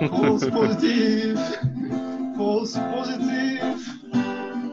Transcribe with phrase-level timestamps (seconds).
[0.00, 1.38] False pozitif,
[2.36, 3.88] false pozitif,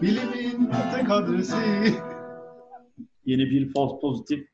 [0.01, 1.55] bilimin tek adresi.
[3.25, 4.47] Yeni bir false pozitif.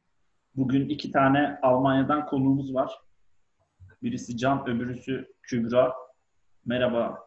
[0.56, 2.92] Bugün iki tane Almanya'dan konuğumuz var.
[4.04, 5.94] Birisi Can, öbürüsü Kübra.
[6.66, 7.20] Merhaba.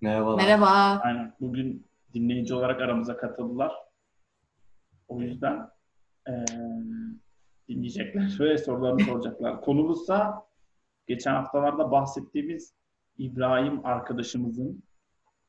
[0.00, 0.36] Merhabalar.
[0.36, 1.00] Merhaba.
[1.04, 1.34] Aynen.
[1.40, 3.72] Bugün dinleyici olarak aramıza katıldılar.
[5.08, 5.68] O yüzden
[6.28, 6.44] eee,
[7.68, 9.60] dinleyecekler ve sorularını soracaklar.
[9.60, 10.47] Konumuzsa
[11.08, 12.74] geçen haftalarda bahsettiğimiz
[13.18, 14.82] İbrahim arkadaşımızın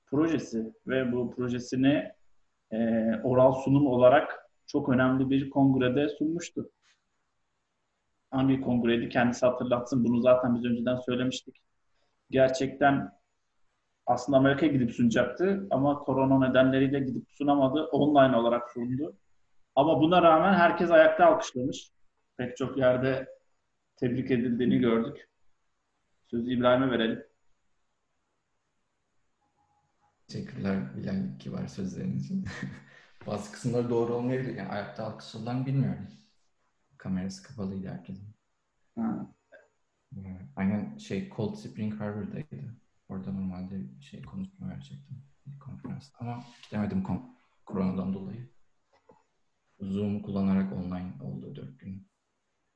[0.06, 2.12] projesi ve bu projesini
[2.72, 6.70] eee, oral sunum olarak çok önemli bir kongrede sunmuştu.
[8.32, 10.04] Hangi kongreydi kendisi hatırlatsın.
[10.06, 11.58] Bunu zaten biz önceden söylemiştik.
[12.30, 13.12] Gerçekten
[14.06, 17.84] aslında Amerika'ya gidip sunacaktı ama korona nedenleriyle gidip sunamadı.
[17.84, 19.16] Online olarak sundu.
[19.76, 21.92] Ama buna rağmen herkes ayakta alkışlamış.
[22.38, 23.28] Pek çok yerde
[23.98, 25.29] tebrik edildiğini gördük.
[26.32, 27.24] Sözü İbrahim'e verelim.
[30.28, 32.46] Teşekkürler Bilal kibar sözlerin için.
[33.28, 34.56] Bazı kısımları doğru olmayabilir.
[34.56, 36.08] Yani ayakta alkışladılar bilmiyorum.
[36.98, 38.36] Kamerası kapalıydı herkesin.
[38.96, 39.34] Ha.
[40.18, 42.76] Ee, Aynen şey Cold Spring Harbor'daydı.
[43.10, 45.24] Orada normalde şey konuşma verecektim.
[45.46, 46.12] Bir konferans.
[46.20, 47.36] Ama gidemedim kon-
[47.66, 48.50] koronadan dolayı.
[49.80, 52.08] Zoom kullanarak online oldu dört gün.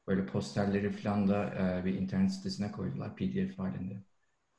[0.07, 4.03] Böyle posterleri falan da e, bir internet sitesine koydular PDF halinde.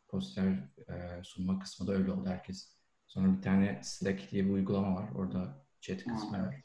[0.09, 0.49] Poster
[0.89, 2.77] e, sunma kısmı da öyle oldu herkes.
[3.07, 5.09] Sonra bir tane Slack diye bir uygulama var.
[5.15, 6.63] Orada chat kısmı var.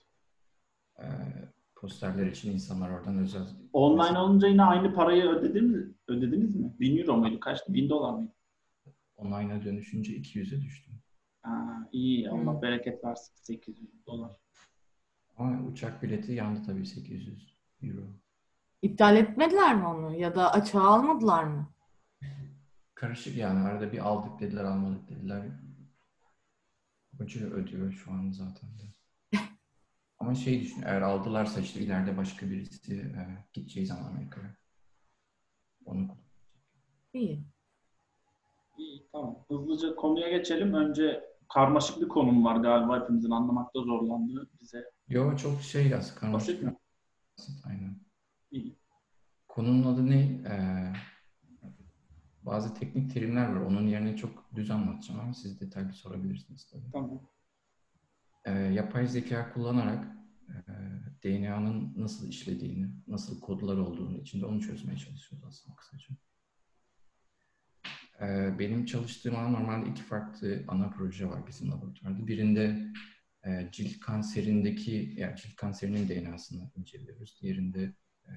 [1.00, 1.06] E,
[1.76, 3.44] posterler için insanlar oradan özel...
[3.74, 5.94] Online olunca yine aynı parayı ödediniz mi?
[6.08, 6.74] Ödediniz mi?
[6.80, 7.40] 1000 euro muydu?
[7.40, 7.74] Kaçtı?
[7.74, 8.32] 1000 dolar mıydı?
[9.18, 10.94] Online'a dönüşünce 200'e düştüm.
[11.42, 12.30] Ha, iyi.
[12.30, 12.62] Allah Hı.
[12.62, 13.34] bereket versin.
[13.36, 14.32] 800 dolar.
[15.38, 18.02] Ama uçak bileti yandı tabii 800 euro.
[18.82, 21.74] İptal etmediler mi onu ya da açığa almadılar mı?
[22.96, 23.68] Karışık yani.
[23.68, 25.46] Arada bir aldık dediler, almadık dediler.
[27.18, 28.84] Hoca ödüyor şu an zaten de.
[30.20, 34.56] Ama şey düşün, eğer aldılarsa işte ileride başka birisi e, gideceği zaman Amerika'ya.
[35.86, 36.08] Onu
[37.14, 37.44] İyi.
[38.78, 39.46] İyi, tamam.
[39.48, 40.74] Hızlıca konuya geçelim.
[40.74, 41.24] Önce
[41.54, 44.92] karmaşık bir konum var galiba hepimizin anlamakta zorlandığı bize.
[45.08, 46.64] Yo çok şey yaz, Basit karmaşık.
[46.64, 46.78] mi?
[47.66, 48.09] Aynen.
[49.48, 50.22] Konunun adı ne?
[50.22, 50.94] Ee,
[52.44, 53.62] bazı teknik terimler var.
[53.62, 56.92] Onun yerine çok düz anlatacağım ama siz detaylı sorabilirsiniz tabii.
[56.94, 57.22] Tamam.
[58.46, 60.08] Ee, yapay zeka kullanarak
[60.50, 60.60] e,
[61.24, 66.16] DNA'nın nasıl işlediğini, nasıl kodlar olduğunu içinde onu çözmeye çalışıyoruz aslında kısaca.
[68.22, 72.28] Ee, benim çalıştığım alan normalde iki farklı ana proje var bizim laboratuvarda.
[72.28, 72.92] Birinde
[73.46, 77.40] e, cilt kanserindeki, yani cilt kanserinin DNA'sını inceliyoruz.
[77.42, 77.94] Diğerinde
[78.30, 78.36] e,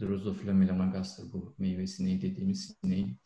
[0.00, 3.18] Drosophila melanogaster bu meyve sineği dediğimiz sineğin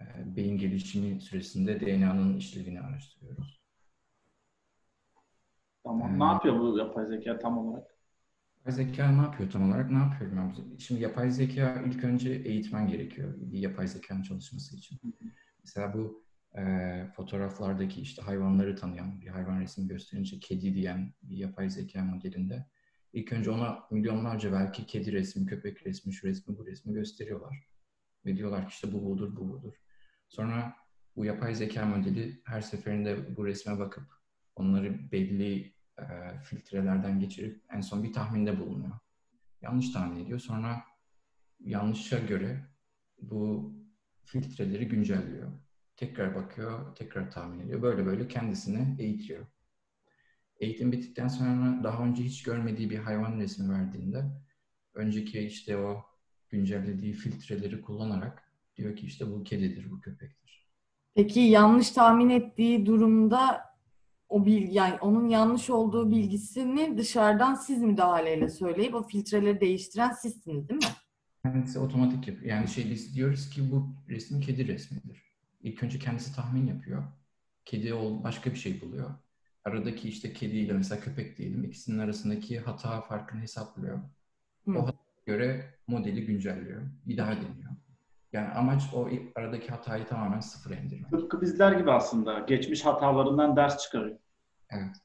[0.00, 3.62] e, beyin gelişimi süresinde DNA'nın işlevini araştırıyoruz.
[5.84, 6.10] Tamam.
[6.10, 6.20] Hmm.
[6.20, 7.96] Ne yapıyor bu yapay zeka tam olarak?
[8.56, 9.90] Yapay zeka ne yapıyor tam olarak?
[9.90, 10.78] Ne yapıyorum ben?
[10.78, 15.00] Şimdi yapay zeka ilk önce eğitmen gerekiyor bir yapay zekanın çalışması için.
[15.64, 16.24] Mesela bu
[16.58, 22.66] e, fotoğraflardaki işte hayvanları tanıyan, bir hayvan resmi gösterince kedi diyen bir yapay zeka modelinde
[23.12, 27.68] ilk önce ona milyonlarca belki kedi resmi, köpek resmi, şu resmi, bu resmi gösteriyorlar.
[28.26, 29.74] Ve diyorlar ki işte bu budur, bu budur.
[30.28, 30.76] Sonra
[31.16, 34.04] bu yapay zeka modeli her seferinde bu resme bakıp
[34.56, 36.04] onları belli e,
[36.44, 38.98] filtrelerden geçirip en son bir tahminde bulunuyor.
[39.62, 40.38] Yanlış tahmin ediyor.
[40.38, 40.84] Sonra
[41.60, 42.66] yanlışa göre
[43.22, 43.72] bu
[44.24, 45.52] filtreleri güncelliyor.
[45.96, 47.82] Tekrar bakıyor, tekrar tahmin ediyor.
[47.82, 49.46] Böyle böyle kendisini eğitiyor.
[50.62, 54.24] Eğitim bittikten sonra daha önce hiç görmediği bir hayvan resmi verdiğinde
[54.94, 56.04] önceki işte o
[56.48, 60.68] güncellediği filtreleri kullanarak diyor ki işte bu kedidir, bu köpektir.
[61.14, 63.60] Peki yanlış tahmin ettiği durumda
[64.28, 70.68] o bilgi yani onun yanlış olduğu bilgisini dışarıdan siz müdahaleyle söyleyip o filtreleri değiştiren sizsiniz
[70.68, 70.90] değil mi?
[71.42, 72.56] Kendisi otomatik yapıyor.
[72.56, 75.22] Yani şey biz diyoruz ki bu resim kedi resmidir.
[75.62, 77.04] İlk önce kendisi tahmin yapıyor.
[77.64, 79.10] Kedi ol başka bir şey buluyor.
[79.64, 83.98] Aradaki işte kediyle mesela köpek diyelim ikisinin arasındaki hata farkını hesaplıyor.
[84.64, 84.72] Hı.
[84.78, 86.82] O hataya göre modeli güncelliyor.
[87.06, 87.70] Bir daha deniyor.
[88.32, 91.10] Yani amaç o aradaki hatayı tamamen sıfıra indirmek.
[91.10, 92.38] Tıpkı bizler gibi aslında.
[92.38, 94.18] Geçmiş hatalarından ders çıkarıyor.
[94.70, 94.96] Evet.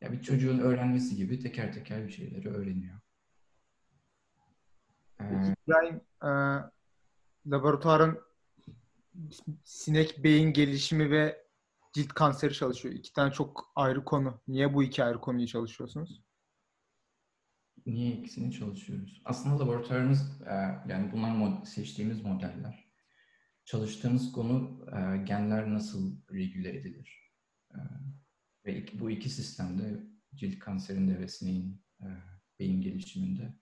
[0.00, 2.98] Ya bir çocuğun öğrenmesi gibi teker teker bir şeyleri öğreniyor.
[5.20, 6.30] Ee, İbrahim, e,
[7.46, 8.20] laboratuvarın
[9.64, 11.44] sinek beyin gelişimi ve
[11.92, 12.94] cilt kanseri çalışıyor.
[12.94, 14.40] İki tane çok ayrı konu.
[14.48, 16.22] Niye bu iki ayrı konuyu çalışıyorsunuz?
[17.86, 19.22] Niye ikisini çalışıyoruz?
[19.24, 20.54] Aslında laboratuvarımız e,
[20.88, 22.92] yani bunlar seçtiğimiz modeller.
[23.64, 27.32] çalıştığımız konu e, genler nasıl regüle edilir?
[27.74, 27.78] E,
[28.66, 31.82] ve bu iki sistemde cilt kanserinde ve sineğin
[32.58, 33.54] beyin gelişiminde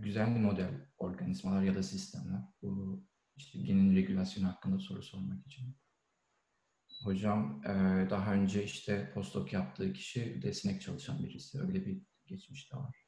[0.00, 2.40] güzel bir model organizmalar ya da sistemler.
[2.62, 3.04] Bu
[3.36, 5.76] işte genin regülasyonu hakkında soru sormak için.
[7.04, 7.70] Hocam e,
[8.10, 11.60] daha önce işte postdoc yaptığı kişi de sinek çalışan birisi.
[11.60, 13.04] Öyle bir geçmiş de var.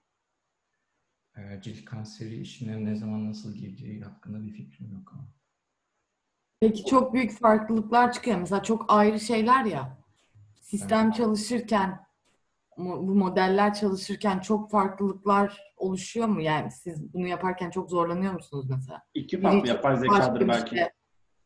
[1.37, 5.28] E, cilt kanseri işine ne zaman nasıl girdiği hakkında bir fikrim yok ama.
[6.60, 8.38] Peki çok büyük farklılıklar çıkıyor.
[8.38, 9.99] Mesela çok ayrı şeyler ya.
[10.60, 12.06] Sistem çalışırken,
[12.76, 16.40] mo- bu modeller çalışırken çok farklılıklar oluşuyor mu?
[16.40, 19.02] Yani siz bunu yaparken çok zorlanıyor musunuz mesela?
[19.14, 20.76] İki Biri farklı yapay zekadır bir belki.
[20.76, 20.84] şey.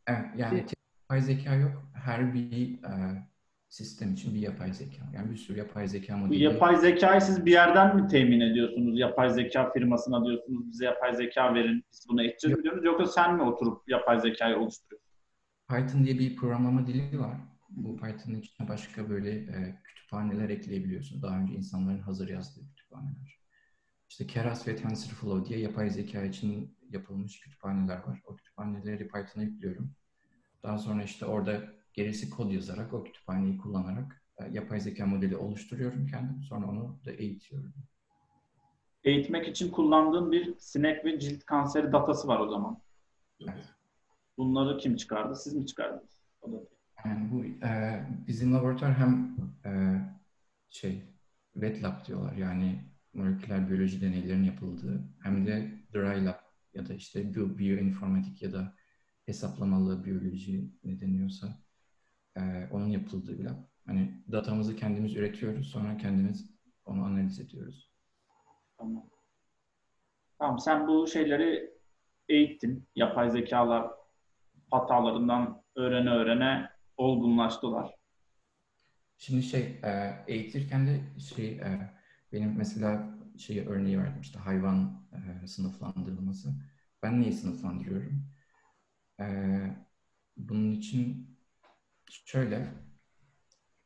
[0.06, 0.72] Evet, yani Evet.
[1.02, 1.89] yapay zeka yok.
[2.04, 3.22] Her bir e,
[3.68, 5.04] sistem için bir yapay zeka.
[5.14, 6.42] Yani bir sürü yapay zeka Bu modeli.
[6.42, 8.98] yapay zekayı siz bir yerden mi temin ediyorsunuz?
[8.98, 12.84] Yapay zeka firmasına diyorsunuz bize yapay zeka verin biz bunu edeceğiz mi diyorsunuz?
[12.84, 15.10] Yoksa sen mi oturup yapay zekayı oluşturuyorsun?
[15.68, 17.36] Python diye bir programlama dili var.
[17.70, 21.22] Bu Python'ın içine başka böyle e, kütüphaneler ekleyebiliyorsun.
[21.22, 23.40] Daha önce insanların hazır yazdığı kütüphaneler.
[24.08, 28.20] İşte Keras ve TensorFlow diye yapay zeka için yapılmış kütüphaneler var.
[28.24, 29.94] O kütüphaneleri Python'a yüklüyorum.
[30.62, 31.60] Daha sonra işte orada
[31.92, 36.42] gerisi kod yazarak o kütüphaneyi kullanarak e, yapay zeka modeli oluşturuyorum kendim.
[36.42, 37.74] Sonra onu da eğitiyorum.
[39.04, 42.78] Eğitmek için kullandığın bir sinek ve cilt kanseri datası var o zaman.
[43.42, 43.68] Evet.
[44.38, 45.36] Bunları kim çıkardı?
[45.36, 46.20] Siz mi çıkardınız?
[46.40, 46.56] O da.
[47.04, 49.70] Yani bu e, bizim laboratuvar hem e,
[50.70, 51.02] şey
[51.52, 52.84] wet lab diyorlar yani
[53.14, 56.40] moleküler biyoloji deneylerinin yapıldığı hem de dry lab
[56.74, 58.74] ya da işte bio, bioinformatik ya da
[59.26, 61.58] hesaplamalı biyoloji ne deniyorsa
[62.36, 63.56] e, onun yapıldığı bir lab.
[63.86, 66.50] Hani datamızı kendimiz üretiyoruz sonra kendimiz
[66.84, 67.90] onu analiz ediyoruz.
[68.78, 69.10] Tamam.
[70.38, 71.70] Tamam sen bu şeyleri
[72.28, 72.88] eğittin.
[72.96, 73.90] Yapay zekalar
[74.70, 77.94] hatalarından öğrene öğrene olgunlaştılar.
[79.18, 81.92] Şimdi şey e, eğitirken de şey e,
[82.32, 86.48] benim mesela şey örneği verdim işte hayvan e, sınıflandırılması.
[87.02, 88.26] Ben neyi sınıflandırıyorum?
[89.20, 89.26] E,
[90.36, 91.29] bunun için
[92.10, 92.74] şöyle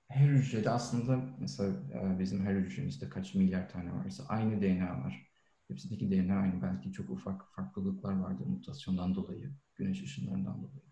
[0.09, 5.27] her hücrede aslında mesela e, bizim her hücremizde kaç milyar tane varsa aynı DNA var.
[5.69, 6.63] Hepsindeki DNA aynı.
[6.63, 10.85] Belki çok ufak farklılıklar vardır mutasyondan dolayı, güneş ışınlarından dolayı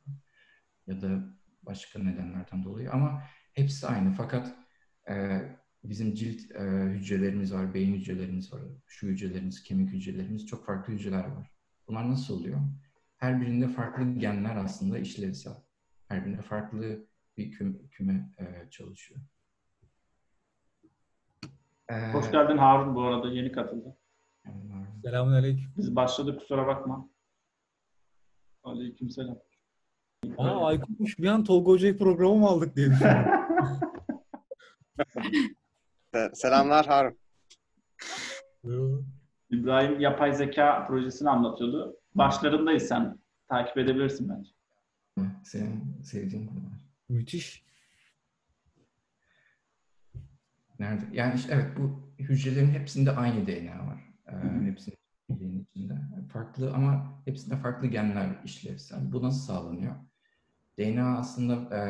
[0.87, 1.25] ya da
[1.63, 3.23] başka nedenlerden dolayı ama
[3.55, 4.13] hepsi aynı.
[4.13, 4.55] Fakat
[5.11, 5.43] e,
[5.85, 11.25] bizim cilt e, hücrelerimiz var, beyin hücrelerimiz var, şu hücrelerimiz, kemik hücrelerimiz, çok farklı hücreler
[11.25, 11.51] var.
[11.89, 12.61] Bunlar nasıl oluyor?
[13.17, 15.55] Her birinde farklı genler aslında işlevsel.
[16.09, 17.07] Her birinde farklı
[17.37, 19.21] bir küme, küme e, çalışıyor.
[21.91, 23.97] E, Hoş geldin Harun bu arada yeni katıldı.
[24.47, 25.73] yani- Selamünaleyküm.
[25.77, 27.09] Biz başladık kusura bakma.
[28.65, 29.39] Aleykümselam.
[30.39, 33.11] Aa Aykut'muş bir an Tolga Hoca'yı programa mı aldık diye düşündüm.
[36.35, 37.17] Selamlar Harun.
[39.51, 41.97] İbrahim yapay zeka projesini anlatıyordu.
[42.15, 43.19] Başlarındayız sen.
[43.49, 44.51] Takip edebilirsin bence.
[45.45, 46.82] Senin sevdiğin konular.
[47.13, 47.65] Müthiş.
[50.79, 51.05] Nerede?
[51.13, 54.15] Yani işte evet bu hücrelerin hepsinde aynı DNA var.
[54.29, 55.95] Ee, hepsinin içinde.
[56.33, 59.13] Farklı ama hepsinde farklı genler işlevsel.
[59.13, 59.95] Bu nasıl sağlanıyor?
[60.79, 61.83] DNA aslında e,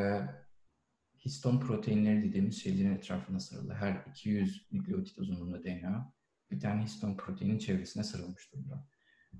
[1.25, 3.73] histon proteinleri dediğimiz şeylerin etrafına sarılı.
[3.73, 6.13] Her 200 nükleotit uzunluğunda DNA
[6.51, 8.87] bir tane histon proteinin çevresine sarılmış durumda.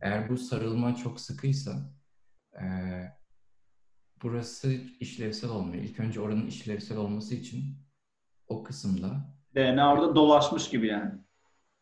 [0.02, 1.94] Eğer bu sarılma çok sıkıysa
[2.62, 2.66] e,
[4.24, 5.84] burası işlevsel olmuyor.
[5.84, 7.78] İlk önce oranın işlevsel olması için
[8.48, 11.12] o kısımda DNA orada dolaşmış gibi yani.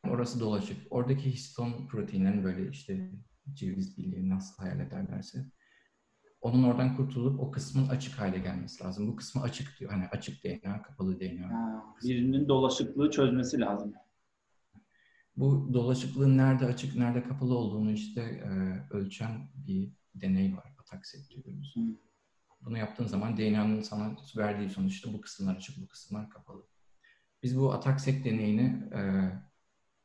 [0.10, 0.77] orası dolaşık.
[0.89, 3.12] Oradaki histon proteinlerin böyle işte
[3.53, 5.45] ceviz birliği nasıl hayal ederlerse
[6.41, 9.07] onun oradan kurtulup o kısmın açık hale gelmesi lazım.
[9.07, 9.91] Bu kısmı açık diyor.
[9.91, 11.50] Hani açık DNA, kapalı DNA.
[11.50, 13.93] Ha, birinin dolaşıklığı çözmesi lazım.
[15.38, 18.50] Bu dolaşıklığın nerede açık, nerede kapalı olduğunu işte e,
[18.93, 20.75] ölçen bir deney var.
[20.79, 21.75] Ataxet diyoruz.
[21.77, 22.11] Hı.
[22.62, 26.68] Bunu yaptığın zaman DNA'nın sana verdiği sonuçta bu kısımlar açık, bu kısımlar kapalı.
[27.44, 29.01] Biz bu Ataxet deneyini e,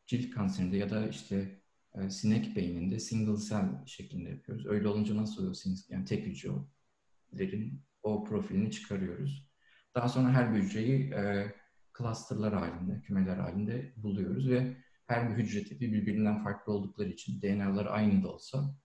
[0.07, 1.61] cilt kanserinde ya da işte
[1.95, 4.67] e, sinek beyninde single cell şeklinde yapıyoruz.
[4.67, 5.57] Öyle olunca nasıl oluyor?
[5.89, 9.51] Yani tek hücrelerin o profilini çıkarıyoruz.
[9.95, 11.55] Daha sonra her bir hücreyi e,
[11.99, 17.91] clusterlar halinde, kümeler halinde buluyoruz ve her bir hücre tipi birbirinden farklı oldukları için DNA'ları
[17.91, 18.77] aynı da olsa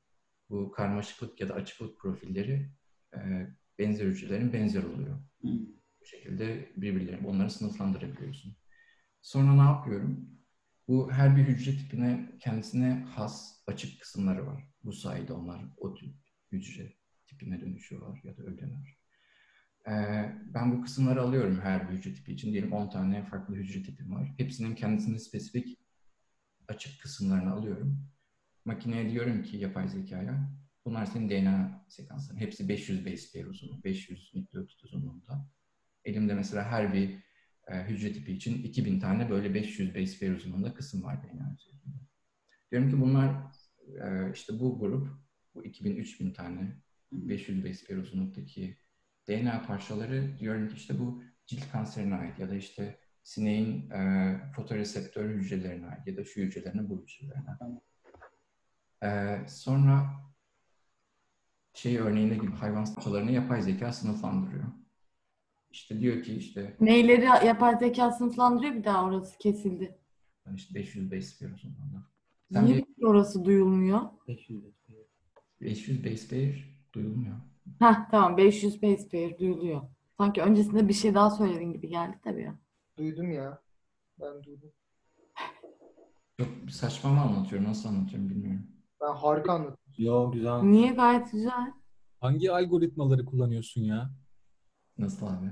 [0.50, 2.72] bu karmaşıklık ya da açıklık profilleri
[3.16, 3.48] e,
[3.80, 5.16] benzer hücrelerin benzer oluyor.
[5.42, 5.48] Hı.
[6.02, 8.56] Bu şekilde birbirlerini, onları sınıflandırabiliyorsun.
[9.22, 10.30] Sonra ne yapıyorum?
[10.88, 14.64] Bu her bir hücre tipine kendisine has açık kısımları var.
[14.84, 16.16] Bu sayede onlar o tip
[16.52, 16.94] hücre
[17.28, 18.98] tipine dönüşüyorlar ya da ölüyorlar.
[19.88, 22.52] Ee, ben bu kısımları alıyorum her bir hücre tipi için.
[22.52, 24.34] Diyelim 10 tane farklı hücre tipim var.
[24.38, 25.80] Hepsinin kendisine spesifik
[26.68, 28.08] açık kısımlarını alıyorum.
[28.66, 30.52] Makineye diyorum ki yapay zekaya
[30.86, 32.40] bunlar senin DNA sekansların.
[32.40, 35.50] Hepsi 500 base pair uzunluğu, 500 nükleotit uzunluğunda.
[36.06, 37.24] Elimde mesela her bir
[37.68, 42.02] e, hücre tipi için 2000 tane böyle 500 base pair uzunluğunda kısım var DNA üzerinde.
[42.72, 43.36] Diyorum ki bunlar
[44.02, 45.08] e, işte bu grup
[45.56, 46.78] bu 2000-3000 tane
[47.12, 48.78] 500 base pair uzunluktaki
[49.28, 55.30] DNA parçaları diyorum ki işte bu cilt kanserine ait ya da işte sineğin e, fotoreseptör
[55.30, 57.82] hücrelerine ait ya da şu hücrelerine bu hücrelerine.
[59.04, 60.22] E, sonra
[61.74, 64.64] şey örneğinde gibi hayvan parçalarını yapay zeka sınıflandırıyor.
[65.72, 69.98] İşte diyor ki işte Neyleri yapay zeka sınıflandırıyor bir daha orası kesildi.
[70.56, 72.04] işte 500 base pair uzunluğunda.
[72.54, 74.02] Sen Niye bir orası duyulmuyor?
[75.62, 77.36] 500 base pair duyulmuyor.
[77.80, 79.82] Heh tamam 500 base pair duyuluyor.
[80.18, 82.56] Sanki öncesinde bir şey daha söylediğin gibi geldi tabii ya.
[82.98, 83.62] Duydum ya.
[84.20, 84.72] Ben duydum.
[86.40, 88.68] Çok saçma mı anlatıyorum, nasıl anlatıyorum bilmiyorum.
[89.02, 89.78] Ben harika anlattım.
[89.98, 90.62] Yo güzel.
[90.62, 91.74] Niye gayet güzel.
[92.20, 94.12] Hangi algoritmaları kullanıyorsun ya?
[94.98, 95.52] Nasıl abi?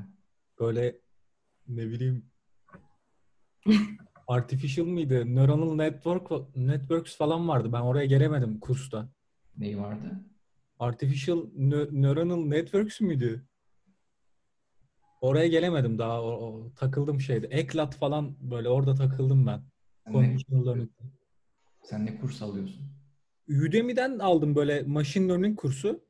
[0.59, 1.01] Böyle
[1.67, 2.25] ne bileyim
[4.27, 5.35] artificial mıydı?
[5.35, 7.73] Neuronal network networks falan vardı.
[7.73, 9.09] Ben oraya gelemedim kursta.
[9.57, 10.19] Neyi vardı?
[10.79, 13.45] Artificial nö- neuronal networks müydü?
[15.21, 16.23] Oraya gelemedim daha.
[16.23, 17.47] O, o- takıldım şeyde.
[17.47, 19.61] Eklat falan böyle orada takıldım ben.
[20.03, 20.37] Sen ne,
[21.83, 22.98] sen ne kurs alıyorsun?
[23.49, 26.03] Udemy'den aldım böyle machine learning kursu.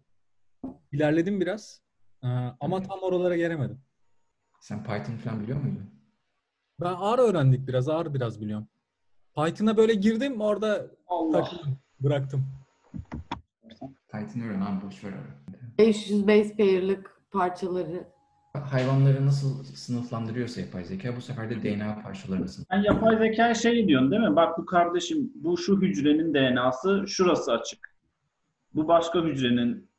[0.92, 1.82] İlerledim biraz.
[2.24, 2.28] Ee,
[2.60, 2.88] ama Evet.
[2.90, 3.82] tam oralara gelemedim.
[4.60, 5.90] Sen Python falan biliyor muydun?
[6.80, 7.90] Ben ağır öğrendik biraz.
[7.90, 8.68] Ağır biraz biliyorum.
[9.36, 11.44] Python'a böyle girdim orada Allah.
[11.44, 11.78] takıldım.
[12.00, 12.46] Bıraktım.
[14.12, 15.58] Python öğren abi boş ver abi.
[15.78, 18.08] 500 base pair'lık parçaları.
[18.54, 22.68] Hayvanları nasıl sınıflandırıyorsa yapay zeka bu sefer de DNA parçalarını sınıf.
[22.72, 24.36] Sen yapay zekaya şey diyorsun değil mi?
[24.36, 27.96] Bak bu kardeşim bu şu hücrenin DNA'sı şurası açık.
[28.74, 29.90] Bu başka hücrenin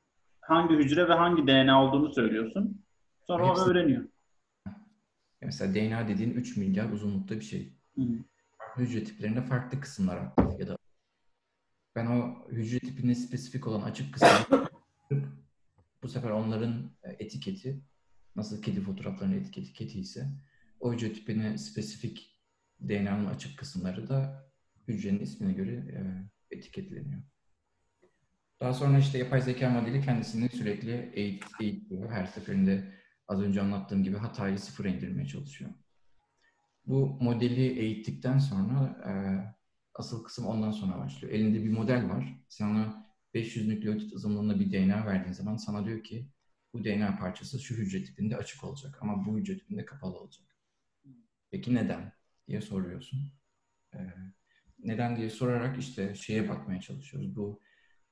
[0.40, 2.82] hangi hücre ve hangi DNA olduğunu söylüyorsun.
[3.26, 4.04] Sonra o Hepsi- öğreniyor.
[5.42, 7.72] Mesela DNA dediğin 3 milyar uzunlukta bir şey.
[7.96, 8.02] Hı.
[8.58, 10.76] Farklı hücre tiplerinde farklı kısımlar aktif ya da
[11.96, 14.28] ben o hücre tipine spesifik olan açık kısmı
[16.02, 17.80] bu sefer onların e, etiketi
[18.40, 20.28] nasıl kedi fotoğraflarının etiketi kedi ise
[20.80, 22.40] o hücre tipine spesifik
[22.88, 24.50] DNA'nın açık kısımları da
[24.88, 26.00] hücrenin ismine göre e,
[26.56, 27.22] etiketleniyor.
[28.60, 32.10] Daha sonra işte yapay zeka modeli kendisini sürekli eğit, eğitiyor.
[32.10, 32.94] Her seferinde
[33.28, 35.70] az önce anlattığım gibi hatayı sıfıra indirmeye çalışıyor.
[36.86, 39.12] Bu modeli eğittikten sonra e,
[39.94, 41.34] asıl kısım ondan sonra başlıyor.
[41.34, 42.44] Elinde bir model var.
[42.48, 46.30] Sen ona 500 nükleotit uzunluğunda bir DNA verdiğin zaman sana diyor ki
[46.72, 50.56] bu DNA parçası şu hücre tipinde açık olacak ama bu hücre tipinde kapalı olacak.
[51.50, 52.20] Peki neden?
[52.50, 53.32] diye soruyorsun.
[53.94, 53.98] E,
[54.78, 57.36] neden diye sorarak işte şeye bakmaya çalışıyoruz.
[57.36, 57.60] Bu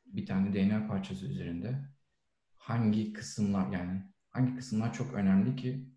[0.07, 1.89] bir tane DNA parçası üzerinde
[2.55, 5.89] hangi kısımlar yani hangi kısımlar çok önemli ki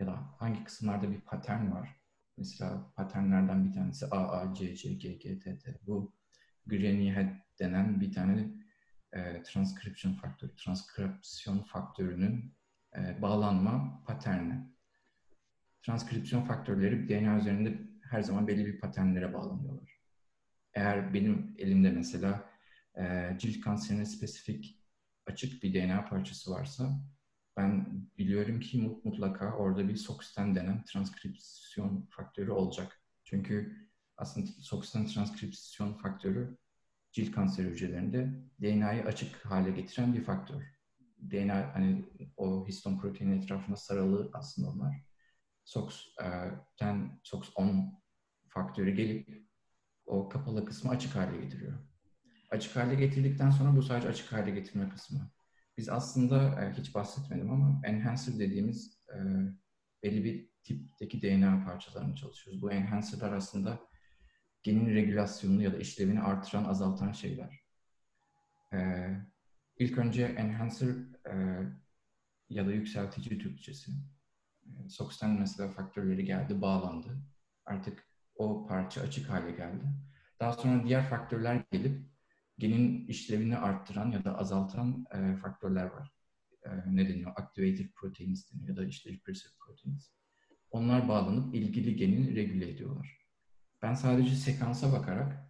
[0.00, 2.00] ya da hangi kısımlarda bir patern var.
[2.36, 5.86] Mesela paternlerden bir tanesi AA, CC, GG, TT.
[5.86, 6.14] Bu
[6.66, 8.50] granny head denen bir tane
[9.14, 12.54] e, transcription faktörü, transkripsiyon faktörünün
[12.96, 14.74] e, bağlanma paterni.
[15.82, 20.00] Transkripsiyon faktörleri DNA üzerinde her zaman belli bir paternlere bağlanıyorlar.
[20.74, 22.50] Eğer benim elimde mesela
[22.98, 24.80] e, cilt kanserine spesifik
[25.26, 27.00] açık bir DNA parçası varsa
[27.56, 27.86] ben
[28.18, 33.00] biliyorum ki mut- mutlaka orada bir SOX10 denen transkripsiyon faktörü olacak.
[33.24, 33.76] Çünkü
[34.16, 36.58] aslında SOX10 transkripsiyon faktörü
[37.14, 38.30] cilt kanseri hücrelerinde
[38.62, 40.62] DNA'yı açık hale getiren bir faktör.
[41.18, 42.04] DNA hani
[42.36, 44.96] o histon proteinin etrafına sarılı aslında onlar.
[45.64, 47.90] SOX10, SOX10
[48.48, 49.48] faktörü gelip
[50.06, 51.78] o kapalı kısmı açık hale getiriyor.
[52.50, 55.30] Açık hale getirdikten sonra bu sadece açık hale getirme kısmı.
[55.78, 59.18] Biz aslında e, hiç bahsetmedim ama enhancer dediğimiz e,
[60.02, 62.62] belli bir tipteki DNA parçalarını çalışıyoruz.
[62.62, 63.80] Bu enhancerlar aslında
[64.64, 67.60] genin regülasyonunu ya da işlevini artıran, azaltan şeyler.
[68.72, 69.08] E,
[69.78, 70.88] ilk önce enhancer
[71.26, 71.34] e,
[72.48, 73.92] ya da yükseltici Türkçesi.
[74.66, 77.18] E, SOX10 mesela faktörleri geldi, bağlandı.
[77.64, 79.84] Artık o parça açık hale geldi.
[80.40, 82.06] Daha sonra diğer faktörler gelip
[82.58, 86.10] genin işlevini arttıran ya da azaltan e, faktörler var.
[86.62, 87.32] E, ne deniyor?
[87.36, 90.08] Activated proteins deniyor ya da işte repressive proteins.
[90.70, 93.23] Onlar bağlanıp ilgili geni regüle ediyorlar.
[93.84, 95.48] Ben sadece sekansa bakarak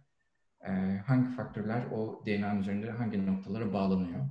[0.67, 0.71] e,
[1.07, 4.25] hangi faktörler o DNA'nın üzerinde hangi noktalara bağlanıyor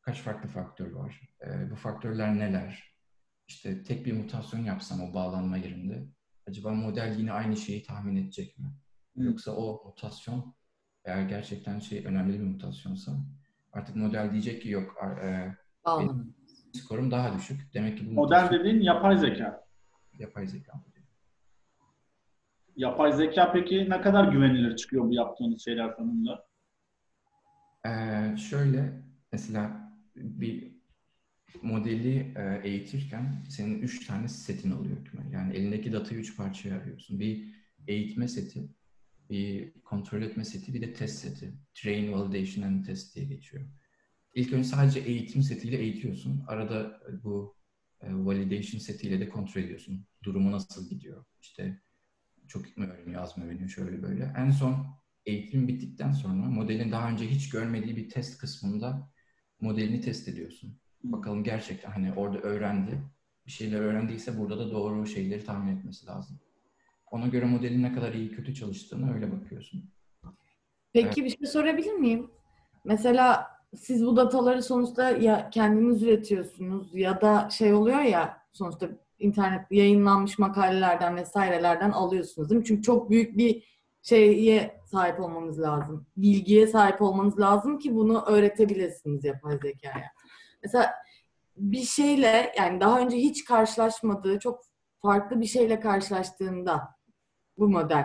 [0.00, 1.20] kaç farklı faktör var?
[1.46, 2.94] E, bu faktörler neler?
[3.48, 6.06] İşte tek bir mutasyon yapsam o bağlanma yerinde
[6.48, 8.66] acaba model yine aynı şeyi tahmin edecek mi?
[9.16, 10.54] Yoksa o mutasyon
[11.04, 13.12] eğer gerçekten şey önemli bir mutasyonsa
[13.72, 15.54] artık model diyecek ki yok e,
[16.74, 17.74] skorum daha düşük.
[17.74, 19.66] Demek ki bu Model mutasyon dediğin yapay zeka.
[20.18, 20.89] yapay zeka.
[22.76, 26.46] Yapay zeka peki ne kadar güvenilir çıkıyor bu yaptığınız şeyler sonunda?
[27.86, 30.72] Ee, şöyle mesela bir
[31.62, 34.96] modeli e, eğitirken senin üç tane setin oluyor.
[35.32, 37.20] Yani elindeki datayı üç parçaya arıyorsun.
[37.20, 37.54] Bir
[37.86, 38.68] eğitme seti,
[39.30, 41.54] bir kontrol etme seti, bir de test seti.
[41.74, 43.64] Train, validation and test diye geçiyor.
[44.34, 46.44] İlk önce sadece eğitim setiyle eğitiyorsun.
[46.48, 47.56] Arada bu
[48.00, 50.06] e, validation setiyle de kontrol ediyorsun.
[50.22, 51.24] Durumu nasıl gidiyor?
[51.40, 51.80] İşte
[52.50, 54.32] çok mu öğreniyor, az mı öğreniyor, şöyle böyle.
[54.36, 54.86] En son
[55.26, 59.10] eğitim bittikten sonra modelin daha önce hiç görmediği bir test kısmında
[59.60, 60.78] modelini test ediyorsun.
[61.04, 63.02] Bakalım gerçekten hani orada öğrendi.
[63.46, 66.40] Bir şeyler öğrendiyse burada da doğru şeyleri tahmin etmesi lazım.
[67.10, 69.90] Ona göre modelin ne kadar iyi kötü çalıştığını öyle bakıyorsun.
[70.92, 72.30] Peki bir şey sorabilir miyim?
[72.84, 78.88] Mesela siz bu dataları sonuçta ya kendiniz üretiyorsunuz ya da şey oluyor ya sonuçta
[79.20, 82.64] internette yayınlanmış makalelerden vesairelerden alıyorsunuz değil mi?
[82.64, 86.06] Çünkü çok büyük bir şeye sahip olmanız lazım.
[86.16, 90.06] Bilgiye sahip olmanız lazım ki bunu öğretebilirsiniz yapay zekaya.
[90.62, 90.94] Mesela
[91.56, 94.64] bir şeyle yani daha önce hiç karşılaşmadığı çok
[95.02, 96.88] farklı bir şeyle karşılaştığında
[97.58, 98.04] bu model.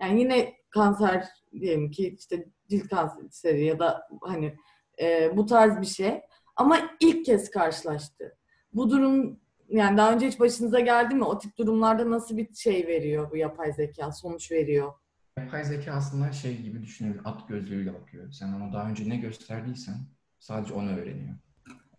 [0.00, 4.56] Yani yine kanser diyelim ki işte cilt kanseri ya da hani
[5.00, 6.20] e, bu tarz bir şey.
[6.56, 8.38] Ama ilk kez karşılaştı.
[8.72, 9.40] Bu durum
[9.72, 11.24] yani daha önce hiç başınıza geldi mi?
[11.24, 14.12] O tip durumlarda nasıl bir şey veriyor bu yapay zeka?
[14.12, 14.92] Sonuç veriyor.
[15.38, 18.32] Yapay zeka aslında şey gibi düşünebilir, at gözlüğüyle bakıyor.
[18.32, 19.96] Sen ama daha önce ne gösterdiysen
[20.38, 21.34] sadece onu öğreniyor.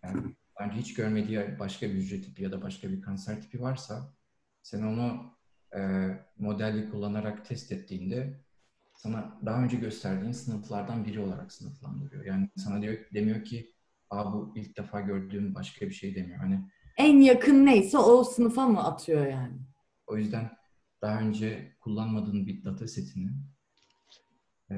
[0.02, 0.22] Yani
[0.60, 4.12] daha hiç görmediği başka bir hücre tipi ya da başka bir kanser tipi varsa
[4.62, 5.32] sen onu
[5.76, 8.40] e, modelli kullanarak test ettiğinde
[8.94, 12.24] sana daha önce gösterdiğin sınıflardan biri olarak sınıflandırıyor.
[12.24, 13.74] Yani sana diyor demiyor ki
[14.10, 16.38] Aa, bu ilk defa gördüğüm başka bir şey demiyor.
[16.38, 16.60] Hani
[16.96, 19.64] En yakın neyse o sınıfa mı atıyor yani?
[20.06, 20.50] o yüzden
[21.02, 23.30] daha önce kullanmadığın bir data setini
[24.70, 24.74] e,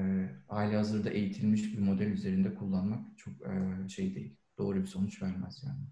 [0.49, 4.37] hali hazırda eğitilmiş bir model üzerinde kullanmak çok e, şey değil.
[4.59, 5.87] Doğru bir sonuç vermez yani.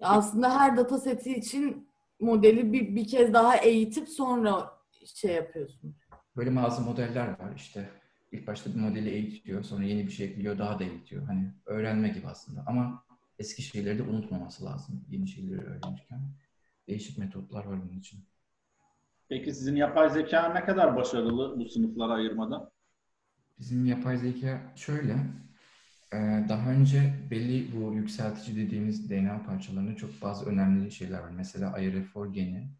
[0.00, 1.90] Aslında her data seti için
[2.20, 4.70] modeli bir, bir kez daha eğitip sonra
[5.14, 5.96] şey yapıyorsun.
[6.36, 7.90] Böyle bazı modeller var işte.
[8.32, 11.26] İlk başta bir modeli eğitiyor, sonra yeni bir şey ekliyor, daha da eğitiyor.
[11.26, 12.64] Hani öğrenme gibi aslında.
[12.66, 13.04] Ama
[13.40, 16.20] eski şeyleri de unutmaması lazım yeni şeyleri öğrenirken.
[16.88, 18.24] Değişik metotlar var bunun için.
[19.28, 22.72] Peki sizin yapay zeka ne kadar başarılı bu sınıflara ayırmada?
[23.58, 25.12] Bizim yapay zeka şöyle,
[26.12, 31.30] e, daha önce belli bu yükseltici dediğimiz DNA parçalarında çok bazı önemli şeyler var.
[31.30, 32.70] Mesela IRF4 geni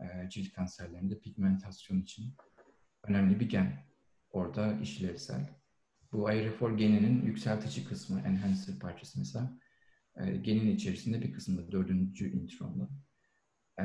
[0.00, 2.34] e, cilt kanserlerinde pigmentasyon için
[3.02, 3.72] önemli bir gen.
[4.30, 5.48] Orada işlevsel.
[6.12, 9.52] Bu IRF4 geninin yükseltici kısmı, enhancer parçası mesela,
[10.20, 12.90] e, genin içerisinde bir kısmında, dördüncü intronda.
[13.80, 13.84] E,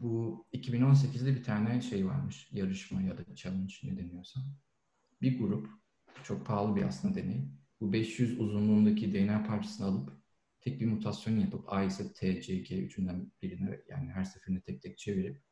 [0.00, 4.40] bu 2018'de bir tane şey varmış, yarışma ya da challenge ne deniyorsa.
[5.22, 5.68] Bir grup,
[6.24, 7.48] çok pahalı bir aslında deney.
[7.80, 10.12] Bu 500 uzunluğundaki DNA parçasını alıp
[10.60, 14.82] tek bir mutasyon yapıp A ise T, C, G üçünden birine yani her seferinde tek
[14.82, 15.42] tek çevirip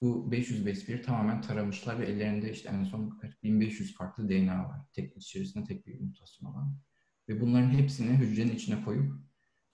[0.00, 4.80] bu 500 base pair'i tamamen taramışlar ve ellerinde işte en son 1500 farklı DNA var.
[4.92, 6.78] Tek içerisinde tek bir mutasyon olan.
[7.28, 9.12] Ve bunların hepsini hücrenin içine koyup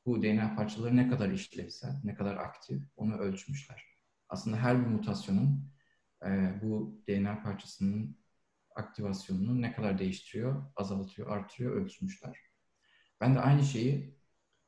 [0.07, 3.85] bu DNA parçaları ne kadar işlevsel, ne kadar aktif onu ölçmüşler.
[4.29, 5.71] Aslında her bir mutasyonun
[6.27, 8.19] e, bu DNA parçasının
[8.75, 12.39] aktivasyonunu ne kadar değiştiriyor, azaltıyor, artırıyor ölçmüşler.
[13.21, 14.19] Ben de aynı şeyi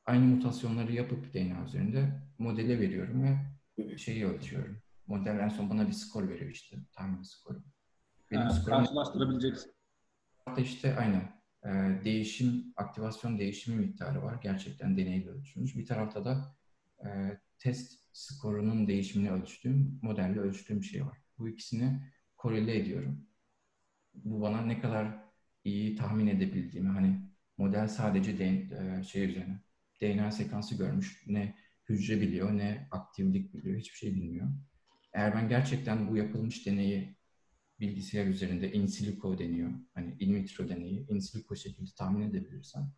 [0.05, 4.81] aynı mutasyonları yapıp DNA üzerinde modele veriyorum ve şeyi ölçüyorum.
[5.07, 7.63] Model en son bana bir skor veriyor işte, tahmin skoru.
[8.31, 9.71] Benim Ha, skorum karşılaştırabileceksin.
[10.57, 11.69] İşte aynen e,
[12.05, 14.39] değişim, aktivasyon değişimi miktarı var.
[14.43, 15.75] Gerçekten deneyle ölçülmüş.
[15.75, 16.55] Bir tarafta da
[17.05, 21.17] e, test skorunun değişimini ölçtüğüm, modelle ölçtüğüm şey var.
[21.37, 22.01] Bu ikisini
[22.37, 23.27] korele ediyorum.
[24.13, 25.23] Bu bana ne kadar
[25.63, 27.21] iyi tahmin edebildiğimi, hani
[27.57, 29.59] model sadece de, e, şey üzerine
[30.01, 31.23] DNA sekansı görmüş.
[31.27, 31.55] Ne
[31.89, 34.47] hücre biliyor, ne aktivlik biliyor, hiçbir şey bilmiyor.
[35.13, 37.16] Eğer ben gerçekten bu yapılmış deneyi
[37.79, 39.71] bilgisayar üzerinde in silico deniyor.
[39.93, 42.93] Hani in vitro deneyi in silico şekilde tahmin edebilirsem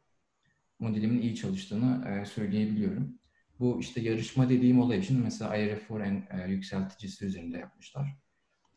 [0.80, 3.20] modelimin iyi çalıştığını e, söyleyebiliyorum.
[3.60, 8.18] Bu işte yarışma dediğim olay için mesela IRF4 en e, yükselticisi üzerinde yapmışlar.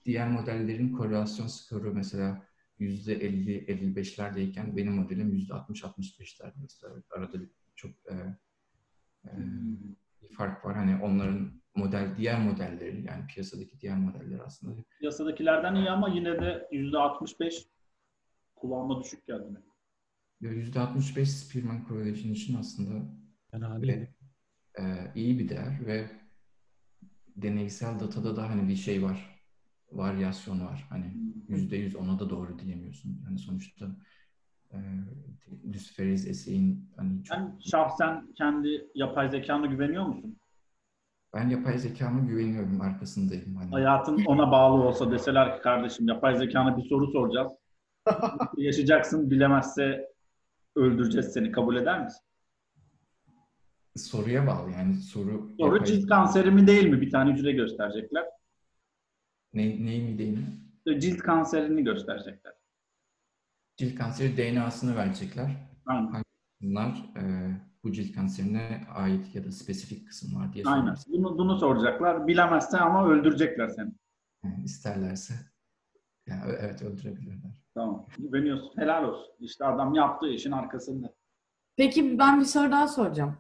[0.04, 2.46] Diğer modellerin korelasyon skoru mesela
[2.80, 6.54] %50-55'lerdeyken benim modelim %60-65'lerde.
[6.62, 7.38] Mesela arada
[7.76, 8.14] çok e,
[9.24, 9.30] e,
[10.22, 10.76] bir fark var.
[10.76, 16.68] Hani onların model diğer modelleri yani piyasadaki diğer modeller aslında Piyasadakilerden iyi ama yine de
[16.72, 17.66] %65
[18.56, 19.44] kulağıma düşük geldi.
[19.48, 19.72] benim.
[20.42, 23.06] %65 Spearman Correlation için aslında
[23.50, 24.06] Fena değil.
[24.78, 24.82] e,
[25.14, 26.10] iyi bir değer ve
[27.36, 29.42] deneysel datada da hani bir şey var.
[29.92, 30.86] Varyasyon var.
[30.88, 31.16] Hani
[31.48, 33.22] yüzde yüz ona da doğru diyemiyorsun.
[33.24, 33.96] Yani sonuçta
[34.72, 34.78] e,
[35.66, 40.36] Lucifer's eseğin hani çok, Sen şahsen kendi yapay zekana güveniyor musun?
[41.34, 43.56] Ben yapay zekama güveniyorum arkasındayım.
[43.56, 47.52] Hani, Hayatın ona bağlı olsa deseler ki kardeşim yapay zekana bir soru soracağız.
[48.56, 50.08] Yaşayacaksın bilemezse
[50.76, 51.52] öldüreceğiz seni.
[51.52, 52.20] Kabul eder misin?
[53.96, 57.00] soruya bağlı yani soru Soru yapay- cilt kanseri mi değil mi?
[57.00, 58.24] Bir tane hücre gösterecekler.
[59.54, 61.00] ne, neyi mi değil mi?
[61.00, 62.52] Cilt kanserini gösterecekler.
[63.76, 65.50] Cilt kanseri DNA'sını verecekler.
[65.86, 66.21] Aynen.
[66.62, 67.22] Bunlar e,
[67.84, 70.94] bu cilt kanserine ait ya da spesifik kısım var diye Aynen.
[71.08, 72.26] Bunu, bunu soracaklar.
[72.26, 73.92] Bilemezse ama öldürecekler seni.
[74.44, 75.34] yani isterlerse
[76.26, 77.62] yani, evet öldürebilirler.
[77.74, 78.06] Tamam.
[78.18, 78.72] Güveniyorsun.
[78.76, 79.32] Helal olsun.
[79.40, 81.14] İşte adam yaptığı işin arkasında.
[81.76, 83.36] Peki ben bir soru daha soracağım.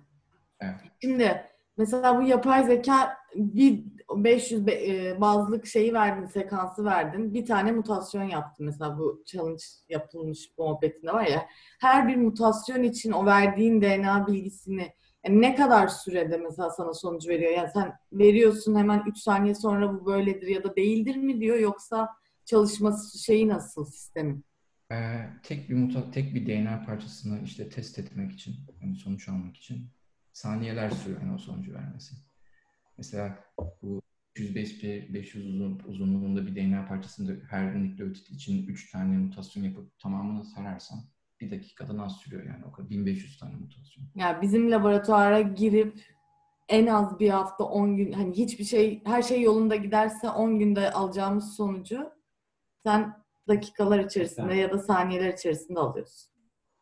[0.60, 0.80] Evet.
[1.02, 3.84] Şimdi mesela bu yapay zeka bir
[4.16, 4.72] 500 be-
[5.08, 7.34] e, bazlık şeyi verdin, sekansı verdin.
[7.34, 11.46] Bir tane mutasyon yaptı mesela bu challenge yapılmış muhabbetinde var ya.
[11.80, 14.92] Her bir mutasyon için o verdiğin DNA bilgisini
[15.26, 17.52] yani ne kadar sürede mesela sana sonucu veriyor?
[17.52, 22.08] Yani sen veriyorsun hemen 3 saniye sonra bu böyledir ya da değildir mi diyor yoksa
[22.44, 24.44] çalışması şeyi nasıl sistemin?
[24.92, 29.56] Ee, tek bir muta, tek bir DNA parçasını işte test etmek için, yani sonuç almak
[29.56, 29.86] için
[30.32, 32.14] saniyeler sürüyor yani o sonucu vermesi.
[32.98, 33.38] Mesela
[33.82, 34.02] bu
[34.36, 39.98] 105 bir 500 uzun, uzunluğunda bir DNA parçasında her nükleotit için 3 tane mutasyon yapıp
[39.98, 40.98] tamamını sararsan
[41.40, 44.06] bir dakikadan az sürüyor yani o kadar 1500 tane mutasyon.
[44.14, 46.00] Yani bizim laboratuvara girip
[46.68, 50.92] en az bir hafta 10 gün hani hiçbir şey her şey yolunda giderse 10 günde
[50.92, 52.10] alacağımız sonucu
[52.82, 56.31] sen dakikalar içerisinde ya da saniyeler içerisinde alıyorsun.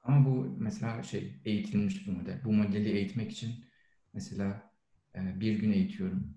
[0.03, 2.45] Ama bu mesela şey eğitilmiş bir model.
[2.45, 3.65] Bu modeli eğitmek için
[4.13, 4.73] mesela
[5.15, 6.35] e, bir gün eğitiyorum.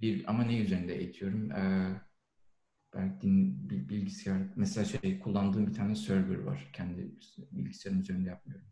[0.00, 1.52] Bir ama ne üzerinde eğitiyorum?
[1.52, 1.94] E,
[2.94, 3.28] belki
[3.88, 6.70] bilgisayar mesela şey kullandığım bir tane server var.
[6.72, 7.14] Kendi
[7.52, 8.66] bilgisayarım üzerinde yapmıyorum.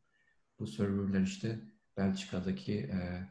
[0.58, 1.60] Bu serverler işte
[1.96, 3.28] Belçika'daki e,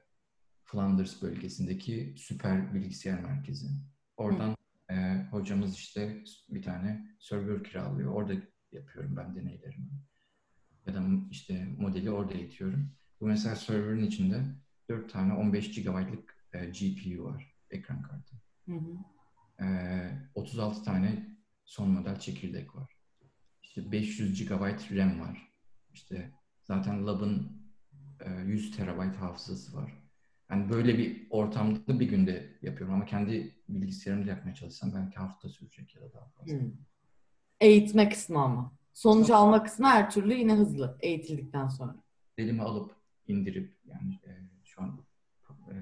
[0.63, 3.67] Flanders bölgesindeki süper bilgisayar merkezi.
[4.17, 4.55] Oradan
[4.89, 4.95] e,
[5.31, 8.13] hocamız işte bir tane server kiralıyor.
[8.13, 8.33] Orada
[8.71, 9.89] yapıyorum ben deneylerimi
[10.89, 12.91] ya da işte modeli orada eğitiyorum.
[13.21, 14.43] Bu mesela server'ın içinde
[14.89, 18.35] 4 tane 15 GB'lık e, GPU var, ekran kartı.
[18.65, 19.65] Hı hı.
[19.65, 19.67] E,
[20.35, 22.93] 36 tane son model çekirdek var.
[23.63, 24.61] İşte 500 GB
[24.97, 25.51] RAM var.
[25.93, 26.31] İşte
[26.63, 27.61] zaten Lab'ın
[28.19, 29.93] e, 100 TB hafızası var.
[30.51, 35.95] Yani böyle bir ortamda bir günde yapıyorum ama kendi bilgisayarımda yapmaya çalışsam belki hafta sürecek
[35.95, 36.53] ya da daha fazla.
[36.53, 36.71] Hı.
[37.61, 38.78] Eğitme kısmı ama.
[38.99, 41.95] Sonuç alma kısmı her türlü yine hızlı eğitildikten sonra.
[42.37, 42.95] elime alıp
[43.27, 44.31] indirip yani e,
[44.63, 44.99] şu an
[45.71, 45.75] e,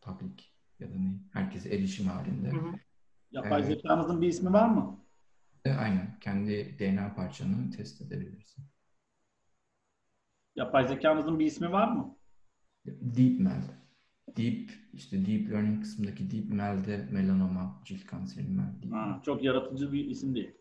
[0.00, 0.44] public
[0.78, 2.50] ya da ne herkese erişim halinde.
[2.50, 2.72] Hı hı.
[3.30, 3.66] Yapay Evet.
[3.66, 5.04] zekanızın bir ismi var mı?
[5.64, 8.64] E, aynen kendi DNA parçanı test edebilirsin.
[10.56, 12.16] Yapay zekanızın bir ismi var mı?
[12.86, 13.62] DeepMel.
[14.36, 18.90] Deep işte deep learning kısmındaki DeepMel'de melanoma, cilt kanseri mel.
[18.90, 20.54] Ha, çok yaratıcı bir isim değil.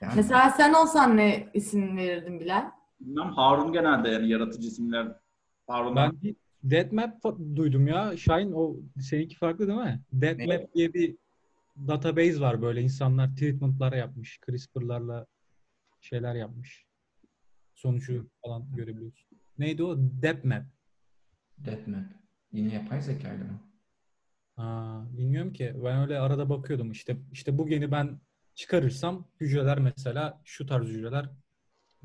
[0.00, 2.70] Yani Mesela sen olsan ne isim verirdin Bilal?
[3.00, 5.16] Bilmem Harun genelde yani yaratıcı isimler.
[5.66, 7.22] Harun Ben bir Deadmap
[7.56, 8.16] duydum ya.
[8.16, 10.02] Şahin o seninki farklı değil mi?
[10.12, 11.16] Deadmap diye bir
[11.88, 14.40] database var böyle insanlar treatment'lar yapmış.
[14.46, 15.26] CRISPR'larla
[16.00, 16.86] şeyler yapmış.
[17.74, 19.38] Sonucu falan görebiliyorsun.
[19.58, 19.96] Neydi o?
[19.98, 20.64] Deadmap.
[21.58, 22.04] DeepMap.
[22.52, 23.60] Yine yapay zekayla mı?
[24.56, 25.74] Aa, bilmiyorum ki.
[25.84, 26.90] Ben öyle arada bakıyordum.
[26.90, 28.20] İşte işte bu geni ben
[28.56, 31.30] çıkarırsam hücreler mesela şu tarz hücreler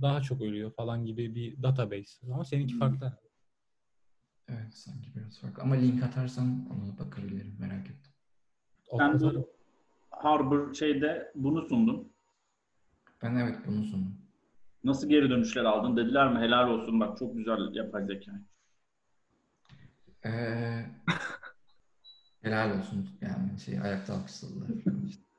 [0.02, 2.28] daha çok ölüyor falan gibi bir database.
[2.34, 2.80] Ama seninki Hmm.
[2.80, 3.18] farklı.
[4.50, 5.64] Evet sanki biraz farklı.
[5.64, 8.12] Ama link atarsan ona bakabilirim merak ettim.
[8.98, 9.42] Sen Atarım.
[9.42, 9.50] bu
[10.12, 12.12] Harbor şeyde bunu sundun.
[13.24, 14.18] Ben evet bunu sundum.
[14.84, 15.98] Nasıl geri dönüşler aldın?
[15.98, 18.32] Dediler mi helal olsun bak çok güzel yapay zeka.
[20.26, 20.86] Ee,
[22.42, 24.68] helal olsun yani şey ayakta alkışladılar.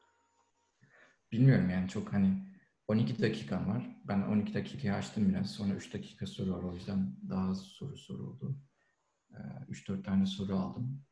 [1.33, 2.53] Bilmiyorum yani çok hani
[2.89, 3.97] 12 dakikam var.
[4.05, 5.51] Ben 12 dakikayı açtım biraz.
[5.51, 6.63] Sonra 3 dakika soru var.
[6.63, 8.57] O yüzden daha az soru soruldu.
[9.31, 9.37] Ee,
[9.69, 11.05] 3-4 tane soru aldım.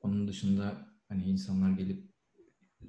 [0.00, 2.14] Onun dışında hani insanlar gelip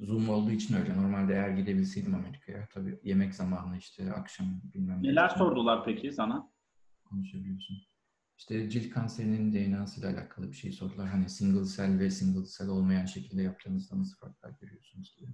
[0.02, 0.98] Zoom olduğu için öyle.
[0.98, 6.52] Normalde eğer gidebilseydim Amerika'ya tabii yemek zamanı işte akşam bilmem ne Neler sordular peki sana?
[7.04, 7.78] konuşabiliyorsun.
[8.38, 11.08] İşte cilt kanserinin DNA'sıyla alakalı bir şey sordular.
[11.10, 15.30] Hani single cell ve single cell olmayan şekilde yaptığınızda nasıl farklar görüyorsunuz diye.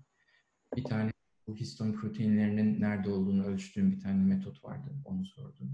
[0.76, 1.12] Bir tane
[1.51, 4.89] bu histon proteinlerinin nerede olduğunu ölçtüğüm bir tane metot vardı.
[5.05, 5.71] Onu sordum.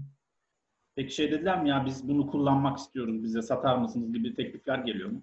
[0.94, 5.10] Peki şey dediler mi ya biz bunu kullanmak istiyoruz bize satar mısınız gibi teklifler geliyor
[5.10, 5.22] mu?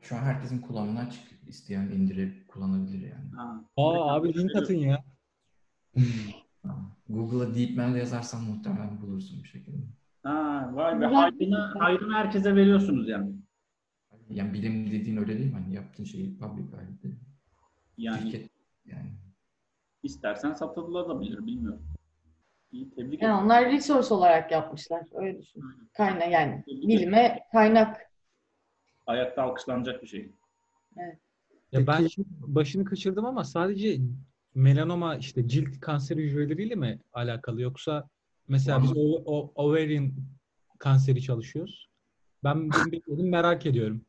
[0.00, 1.22] Şu an herkesin kullanımına açık.
[1.46, 3.30] isteyen indirip kullanabilir yani.
[3.36, 3.64] Ha.
[3.76, 5.04] Aa abi link atın ya.
[7.08, 9.82] Google'a DeepML yazarsan muhtemelen bulursun bir şekilde.
[10.22, 13.32] Ha, vay be hayrını, hayrını herkese veriyorsunuz yani.
[14.30, 15.58] Yani bilim dediğin öyle değil mi?
[15.58, 17.16] Hani yaptığın şeyi public halde.
[17.96, 18.51] Yani Şirket
[18.86, 19.12] yani.
[20.02, 21.82] istersen satılabilir bilmiyorum.
[22.72, 23.44] İyi tebrik Yani ederim.
[23.44, 25.02] onlar resource olarak yapmışlar.
[25.14, 25.62] Öyle düşün.
[25.96, 28.00] Kaynak yani bilime kaynak.
[29.06, 30.32] Ayakta alkışlanacak bir şey.
[31.72, 33.98] Ya ben şimdi başını kaçırdım ama sadece
[34.54, 38.08] melanoma işte cilt kanseri hücreleriyle mi alakalı yoksa
[38.48, 40.12] mesela biz o, o ovarian
[40.78, 41.88] kanseri çalışıyoruz.
[42.44, 44.04] Ben bekledim merak ediyorum.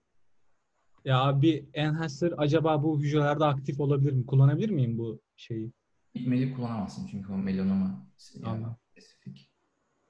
[1.06, 4.26] Ya abi enhancer acaba bu hücrelerde aktif olabilir mi?
[4.26, 5.72] Kullanabilir miyim bu şeyi?
[6.13, 8.08] Gitmeli kullanamazsın çünkü o melanoma
[8.46, 9.50] yani spesifik.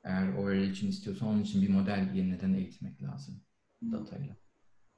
[0.03, 3.35] Eğer o öyle için istiyorsan onun için bir model yeniden eğitmek lazım
[3.91, 4.35] datayla.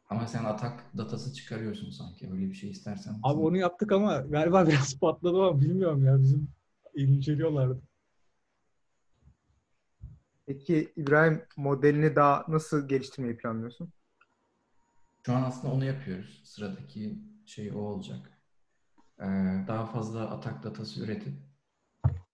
[0.09, 2.31] Ama sen atak datası çıkarıyorsun sanki.
[2.31, 3.11] Öyle bir şey istersen.
[3.11, 6.47] Abi sen- onu yaptık ama galiba biraz patladı ama bilmiyorum ya bizim
[6.95, 7.81] inceliyorlardı.
[10.45, 13.93] Peki İbrahim modelini daha nasıl geliştirmeyi planlıyorsun?
[15.25, 16.41] Şu an aslında onu yapıyoruz.
[16.43, 18.41] Sıradaki şey o olacak.
[19.19, 19.23] Ee,
[19.67, 21.33] daha fazla atak datası üretip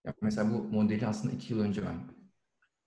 [0.06, 2.12] ya mesela bu modeli aslında iki yıl önce ben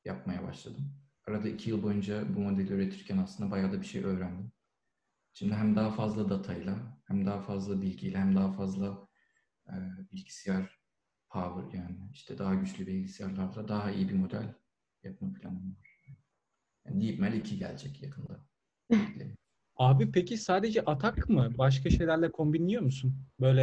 [0.05, 0.93] yapmaya başladım.
[1.27, 4.53] Arada iki yıl boyunca bu modeli üretirken aslında bayağı da bir şey öğrendim.
[5.33, 9.09] Şimdi hem daha fazla datayla, hem daha fazla bilgiyle, hem daha fazla
[9.69, 9.75] e,
[10.13, 10.81] bilgisayar
[11.29, 14.55] power yani işte daha güçlü bilgisayarlarla daha iyi bir model
[15.03, 16.07] yapma planım var.
[16.87, 18.47] Yani DeepML 2 gelecek yakında.
[19.77, 21.49] Abi peki sadece atak mı?
[21.59, 23.17] Başka şeylerle kombinliyor musun?
[23.41, 23.63] Böyle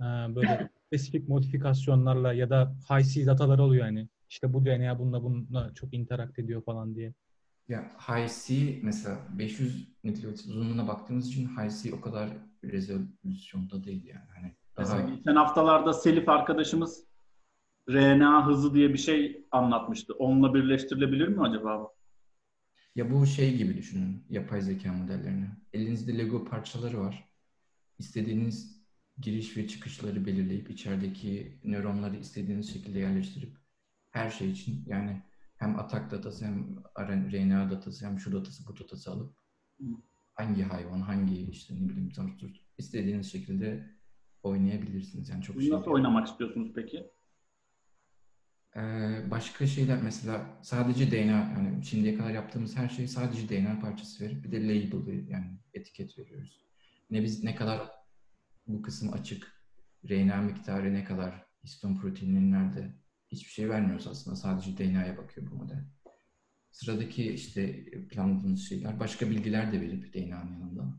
[0.00, 4.08] e, böyle spesifik modifikasyonlarla ya da high-C datalar oluyor yani.
[4.30, 7.14] İşte bu DNA bununla bununla çok interak ediyor falan diye.
[7.68, 12.30] Ya High-C mesela 500 nükleotit uzunluğuna baktığımız için High-C o kadar
[12.64, 14.28] rezolüsyonda değil yani.
[14.34, 17.04] Hani daha Mesela geçen haftalarda Selif arkadaşımız
[17.90, 20.14] RNA hızı diye bir şey anlatmıştı.
[20.14, 21.88] Onunla birleştirilebilir mi acaba?
[22.94, 25.46] Ya bu şey gibi düşünün yapay zeka modellerini.
[25.72, 27.28] Elinizde Lego parçaları var.
[27.98, 28.84] İstediğiniz
[29.18, 33.56] giriş ve çıkışları belirleyip içerideki nöronları istediğiniz şekilde yerleştirip
[34.10, 35.22] her şey için yani
[35.56, 39.36] hem atak datası hem RNA datası hem şu datası bu datası alıp
[40.34, 43.90] hangi hayvan hangi işte ne bileyim turt istediğiniz şekilde
[44.42, 45.28] oynayabilirsiniz.
[45.28, 45.70] Yani çok şey.
[45.70, 47.10] nasıl oynamak istiyorsunuz peki?
[49.30, 54.44] Başka şeyler mesela sadece DNA yani şimdiye kadar yaptığımız her şey sadece DNA parçası verip
[54.44, 56.60] bir de label yani etiket veriyoruz.
[57.10, 57.90] Ne biz ne kadar
[58.66, 59.62] bu kısım açık,
[60.10, 62.94] RNA miktarı ne kadar, histon proteininin nerede
[63.28, 64.36] hiçbir şey vermiyoruz aslında.
[64.36, 65.84] Sadece DNA'ya bakıyor bu model.
[66.70, 70.98] Sıradaki işte planladığımız şeyler başka bilgiler de verip DNA'nın yanında.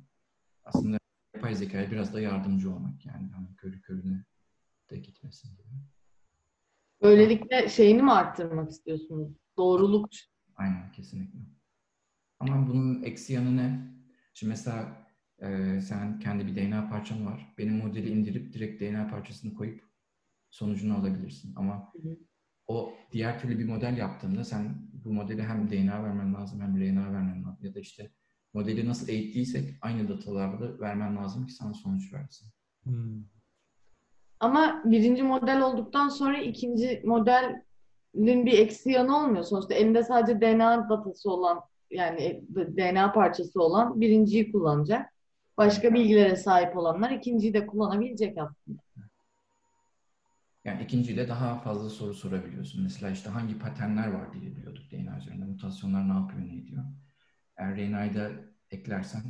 [0.64, 0.98] Aslında
[1.36, 4.26] yapay zekaya biraz da yardımcı olmak yani hani körü körüne
[4.90, 5.95] de gitmesin gibi.
[7.02, 9.32] Böylelikle şeyini mi arttırmak istiyorsunuz?
[9.58, 10.10] Doğruluk.
[10.56, 11.40] Aynen kesinlikle.
[12.40, 13.96] Ama bunun eksi yanı ne?
[14.34, 15.08] Şimdi mesela
[15.40, 17.54] e, sen kendi bir DNA parçan var.
[17.58, 19.84] Benim modeli indirip direkt DNA parçasını koyup
[20.50, 21.54] sonucunu alabilirsin.
[21.56, 22.18] Ama Hı hı.
[22.68, 27.14] o diğer türlü bir model yaptığında sen bu modeli hem DNA vermen lazım hem RNA
[27.14, 27.66] vermen lazım.
[27.66, 28.12] Ya da işte
[28.54, 32.52] modeli nasıl eğittiysek aynı datalarda vermen lazım ki sana sonuç versin.
[32.84, 33.24] Hmm.
[34.40, 39.44] Ama birinci model olduktan sonra ikinci modelin bir eksi yanı olmuyor.
[39.44, 45.14] Sonuçta elinde sadece DNA datası olan yani DNA parçası olan birinciyi kullanacak.
[45.58, 48.82] Başka bilgilere sahip olanlar ikinciyi de kullanabilecek aslında.
[50.66, 52.84] Yani ikinciyle daha fazla soru sorabiliyorsun.
[52.84, 55.46] Mesela işte hangi paternler var diye biliyorduk DNA üzerinde.
[55.46, 56.84] Mutasyonlar ne yapıyor, ne ediyor.
[57.58, 58.30] Eğer RNA'yı da
[58.72, 59.22] eklersen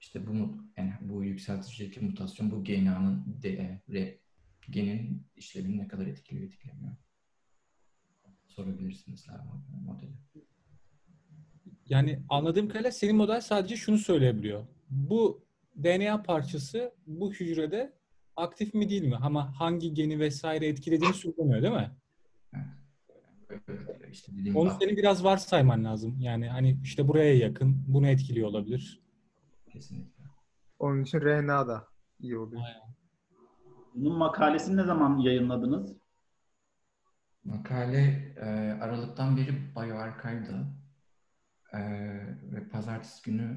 [0.00, 0.32] işte bu
[0.76, 4.18] yani bu yükselticideki mutasyon bu GNA'nın de, re,
[4.70, 6.96] genin işlevini ne kadar etkiliyor, etkilemiyor.
[8.46, 10.12] Sorabilirsin mesela mod- modeli.
[11.88, 14.66] Yani anladığım kadarıyla senin model sadece şunu söyleyebiliyor.
[14.90, 15.44] Bu
[15.76, 17.92] DNA parçası bu hücrede
[18.36, 19.16] aktif mi değil mi?
[19.16, 21.90] Ama hangi geni vesaire etkilediğini söylemiyor değil mi?
[22.54, 24.12] Evet.
[24.12, 26.20] İşte dediğim Onu gibi senin biraz varsayman lazım.
[26.20, 29.02] Yani hani işte buraya yakın, bunu etkiliyor olabilir.
[29.72, 30.24] kesinlikle.
[30.78, 31.88] Onun için RNA da
[32.20, 32.62] iyi oluyor.
[33.94, 35.92] Bunun makalesini ne zaman yayınladınız?
[37.44, 37.98] Makale
[38.36, 38.46] e,
[38.80, 40.66] Aralık'tan beri BioArchive'da
[41.72, 41.80] e,
[42.52, 43.56] ve pazartesi günü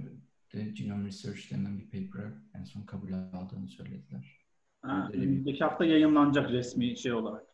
[0.54, 4.40] de Genome Research denen bir paper'ı en son kabul aldığını söylediler.
[4.82, 7.46] Ha, Öyle bir- önümüzdeki hafta yayınlanacak resmi şey olarak.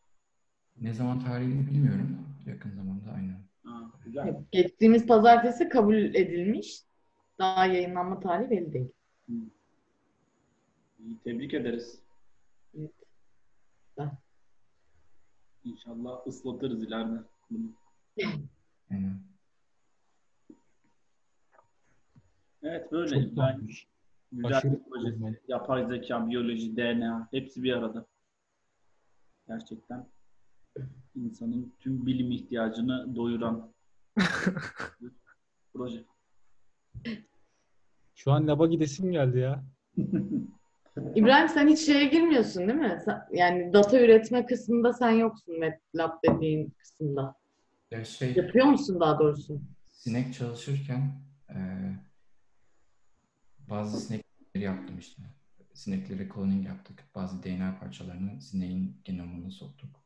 [0.82, 2.28] Ne zaman tarihini bilmiyorum.
[2.46, 3.42] Yakın zamanda aynen.
[3.66, 4.36] Ha, güzel.
[4.52, 6.82] Geçtiğimiz pazartesi kabul edilmiş.
[7.40, 8.92] Daha yayınlanma tarihi belli değil.
[11.00, 12.00] İyi, tebrik ederiz.
[12.80, 12.92] Evet.
[13.98, 14.18] Ben-
[15.64, 17.24] İnşallah ıslatırız ileride.
[22.64, 23.24] Evet böyle.
[23.24, 23.70] Çok İbrahim.
[24.32, 25.36] Güzel.
[25.48, 28.06] Yapay zeka, biyoloji, DNA hepsi bir arada.
[29.48, 30.08] Gerçekten
[31.16, 33.74] insanın tüm bilim ihtiyacını doyuran
[35.74, 36.04] proje.
[38.16, 39.64] Şu an laba gidesim geldi ya.
[41.16, 43.04] İbrahim sen hiç şeye girmiyorsun değil mi?
[43.34, 47.36] Yani data üretme kısmında sen yoksun MATLAB dediğin kısımda.
[47.92, 49.62] Ya şey, Yapıyor musun daha doğrusu?
[49.88, 51.58] sinek çalışırken e,
[53.70, 55.24] bazı sinekleri yaptım işte.
[55.74, 57.04] Sineklere cloning yaptık.
[57.16, 60.04] Bazı DNA parçalarını sineğin genomuna soktuk.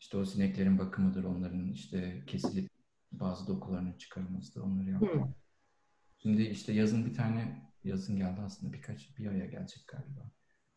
[0.00, 1.24] İşte o sineklerin bakımıdır.
[1.24, 2.70] Onların işte kesilip
[3.12, 4.60] bazı dokularının çıkarılmasıdır.
[4.60, 5.14] Onları yaptık.
[5.14, 5.34] Hı.
[6.18, 10.30] Şimdi işte yazın bir tane yazın geldi aslında birkaç bir aya gelecek galiba.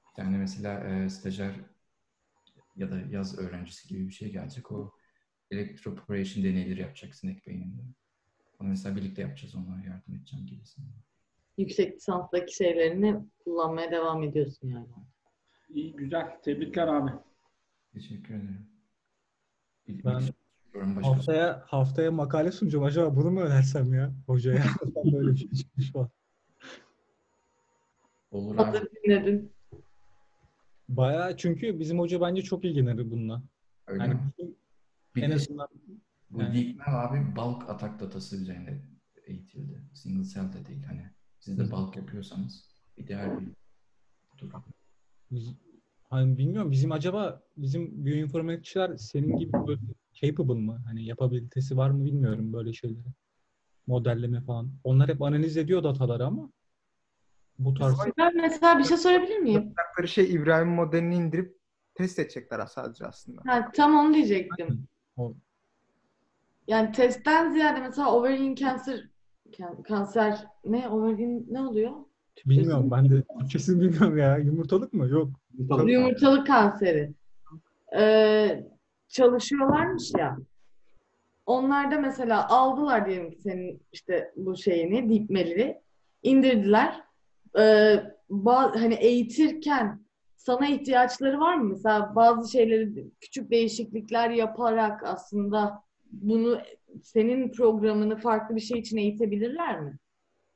[0.10, 1.56] Bir tane mesela e, stajyer
[2.76, 4.72] ya da yaz öğrencisi gibi bir şey gelecek.
[4.72, 4.94] O
[5.52, 7.82] electroporation deneyleri yapacak sinek beyninde.
[8.60, 10.92] Onu mesela birlikte yapacağız ona yardım edeceğim gibisinden.
[11.58, 14.88] Yüksek lisanstaki şeylerini kullanmaya devam ediyorsun yani.
[15.70, 16.42] İyi, güzel.
[16.42, 17.12] Tebrikler abi.
[17.94, 18.68] Teşekkür ederim.
[19.88, 20.34] Bir, Ben bir-
[21.04, 22.86] Haftaya haftaya makale sunacağım.
[22.86, 24.64] Acaba bunu mu önersem ya hocaya?
[25.14, 26.10] Böyle bir şey çıkmış var.
[28.32, 28.78] Olur abi.
[29.06, 29.52] Dinledin.
[30.89, 33.44] Bayağı çünkü bizim hoca bence çok ilgilenir bununla.
[33.88, 34.20] Öyle Yani mi?
[35.15, 35.67] Bir en de azından
[36.30, 38.82] bu yani- DeepML abi bulk atak datası üzerinde
[39.26, 39.82] eğitildi.
[39.94, 40.84] Single cell de değil.
[40.84, 42.65] Hani siz de bulk yapıyorsanız
[42.98, 43.48] ideal bir
[44.38, 44.63] durum.
[45.32, 45.56] Biz-
[46.04, 49.82] hani bilmiyorum bizim acaba bizim biyoinformatikçiler senin gibi böyle
[50.13, 50.82] capable mı?
[50.86, 53.06] Hani yapabilitesi var mı bilmiyorum böyle şeyleri.
[53.88, 54.72] Modelleme falan.
[54.84, 56.52] Onlar hep analiz ediyor dataları ama
[57.65, 59.62] bu tarz Ben mesela bir şey sorabilir miyim?
[59.62, 61.58] Yapacakları şey İbrahim modelini indirip
[61.95, 63.41] test edecekler sadece aslında.
[63.45, 64.88] Ha, tam onu diyecektim.
[65.17, 65.34] O-
[66.67, 69.10] Yani testten ziyade mesela ovarian cancer
[69.58, 71.91] kan- kanser ne ovarian ne oluyor?
[72.45, 74.38] bilmiyorum ben de Türkçesini bilmiyorum ya.
[74.38, 75.08] Yumurtalık mı?
[75.08, 75.30] Yok.
[75.88, 77.13] Yumurtalık kanseri.
[77.97, 78.63] Ee,
[79.08, 80.38] çalışıyorlarmış ya.
[81.45, 85.82] Onlar da mesela aldılar diyelim ki senin işte bu şeyini, dipmeli
[86.24, 87.04] indirdiler.
[87.60, 90.06] Ee, ba- hani eğitirken
[90.38, 91.70] sana ihtiyaçları var mı?
[91.70, 96.62] Mesela bazı şeyleri küçük değişiklikler yaparak aslında bunu
[97.04, 99.98] senin programını farklı bir şey için eğitebilirler mi?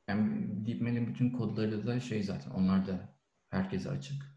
[0.07, 3.15] Yani DeepML'in bütün kodları da şey zaten onlar da
[3.49, 4.35] herkese açık.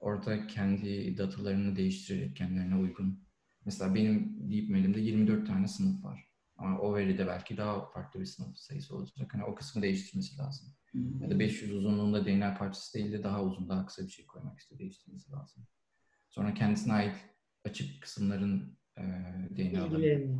[0.00, 3.24] Orada kendi datalarını değiştirerek kendilerine uygun.
[3.64, 6.28] Mesela benim DeepML'imde 24 tane sınıf var.
[6.56, 9.34] Ama o veride belki daha farklı bir sınıf sayısı olacak.
[9.34, 10.68] Hani o kısmı değiştirmesi lazım.
[10.94, 14.58] Ya da 500 uzunluğunda DNA parçası değil de daha uzun, daha kısa bir şey koymak
[14.58, 15.66] işte değiştirmesi lazım.
[16.28, 17.16] Sonra kendisine ait
[17.64, 19.02] açık kısımların e,
[19.56, 20.38] DNA'larını Bilgilerini.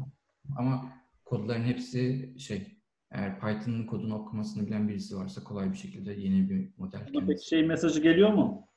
[0.57, 0.93] Ama
[1.25, 2.79] kodların hepsi şey,
[3.11, 7.49] eğer Python'ın kodunu okumasını bilen birisi varsa kolay bir şekilde yeni bir model Peki kendisi.
[7.49, 8.69] şey mesajı geliyor mu?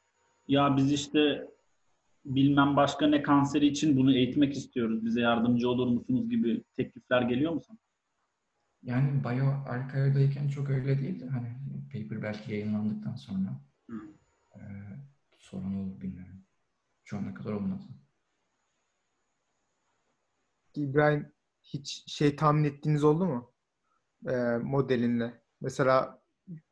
[0.48, 1.48] Ya biz işte
[2.26, 5.06] bilmem başka ne kanseri için bunu eğitmek istiyoruz.
[5.06, 7.78] Bize yardımcı olur musunuz gibi teklifler geliyor mu sana?
[8.84, 11.26] Yani BioArchive'dayken çok öyle değildi.
[11.32, 11.48] Hani
[11.94, 13.62] paper belki yayınlandıktan sonra
[14.56, 14.60] e,
[15.38, 16.44] sorun olur bilmiyorum.
[17.04, 17.84] Şu ana kadar olmadı.
[20.76, 23.54] İbrahim hiç şey tahmin ettiğiniz oldu mu?
[24.30, 25.42] Ee, modelinle.
[25.62, 26.22] Mesela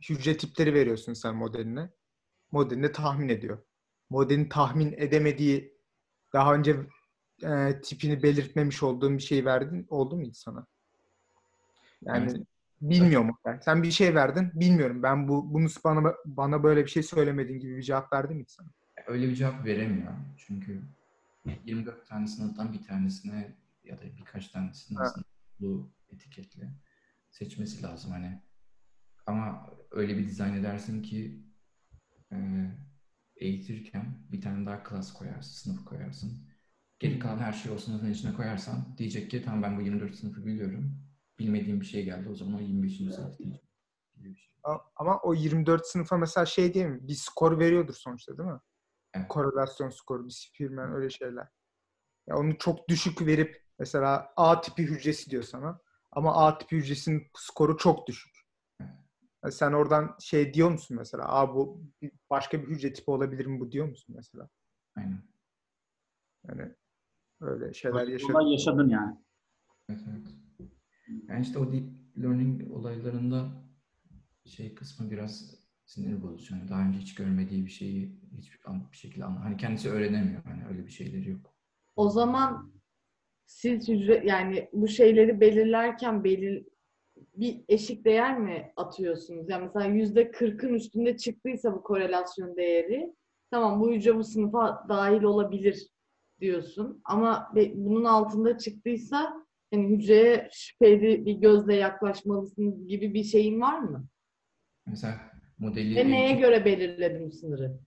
[0.09, 1.89] hücre tipleri veriyorsun sen modeline.
[2.51, 3.59] Modelinde tahmin ediyor.
[4.09, 5.77] Modelin tahmin edemediği
[6.33, 6.75] daha önce
[7.43, 10.67] e, tipini belirtmemiş olduğun bir şey verdin oldu mu hiç sana?
[12.01, 12.47] Yani Evet.
[12.81, 13.61] bilmiyorum model.
[13.61, 15.03] Sen bir şey verdin, bilmiyorum.
[15.03, 18.67] Ben bu bunu bana bana böyle bir şey söylemedin gibi bir cevap verdi mi sana?
[19.07, 20.13] Öyle bir cevap veremiyor.
[20.37, 20.81] Çünkü
[21.65, 25.05] 24 tane sınıftan bir tanesine ya da birkaç tanesine Ha.
[25.05, 26.73] sınıflı etiketle
[27.31, 28.41] seçmesi lazım hani.
[29.25, 31.43] Ama öyle bir dizayn edersin ki
[32.31, 32.37] e,
[33.35, 36.47] eğitirken bir tane daha klas koyarsın, sınıf koyarsın.
[36.99, 40.45] Geri kalan her şeyi o sınıfın içine koyarsan diyecek ki tamam ben bu 24 sınıfı
[40.45, 41.08] biliyorum.
[41.39, 42.97] Bilmediğim bir şey geldi o zaman o 25.
[42.97, 43.39] sınıf
[44.15, 44.49] bir şey.
[44.95, 47.07] Ama o 24 sınıfa mesela şey değil mi?
[47.07, 48.59] Bir skor veriyordur sonuçta değil mi?
[49.13, 49.27] Evet.
[49.27, 51.47] Korelasyon skoru, bir Spearman öyle şeyler.
[52.27, 55.79] Ya onu çok düşük verip mesela A tipi hücresi diyor sana.
[56.11, 58.37] Ama A tipi hücresinin skoru çok düşük.
[58.81, 58.91] Evet.
[59.43, 61.23] Ya sen oradan şey diyor musun mesela?
[61.29, 61.83] Aa bu
[62.29, 64.49] başka bir hücre tipi olabilir mi bu diyor musun mesela?
[64.95, 65.23] Aynen.
[66.47, 66.75] Yani
[67.41, 69.17] öyle şeyler olay yaşadın yani.
[69.89, 70.38] Evet, evet.
[71.29, 71.83] Yani işte o deep
[72.21, 73.51] learning olaylarında
[74.45, 75.55] şey kısmı biraz
[75.85, 76.55] sinir bozucu.
[76.55, 79.45] Yani daha önce hiç görmediği bir şeyi hiçbir an- bir şekilde anla.
[79.45, 80.41] Hani kendisi öğrenemiyor.
[80.45, 81.55] Yani öyle bir şeyleri yok.
[81.95, 82.73] O zaman
[83.45, 86.65] siz hücre yani bu şeyleri belirlerken belir
[87.35, 89.49] bir eşik değer mi atıyorsunuz?
[89.49, 93.13] Yani mesela yüzde kırkın üstünde çıktıysa bu korelasyon değeri
[93.51, 95.87] tamam bu hücre bu sınıfa dahil olabilir
[96.41, 97.01] diyorsun.
[97.05, 104.07] Ama bunun altında çıktıysa yani hücreye şüpheli bir gözle yaklaşmalısınız gibi bir şeyin var mı?
[104.85, 107.79] Mesela modeli Ve neye eğitim- göre belirledin bu sınırı?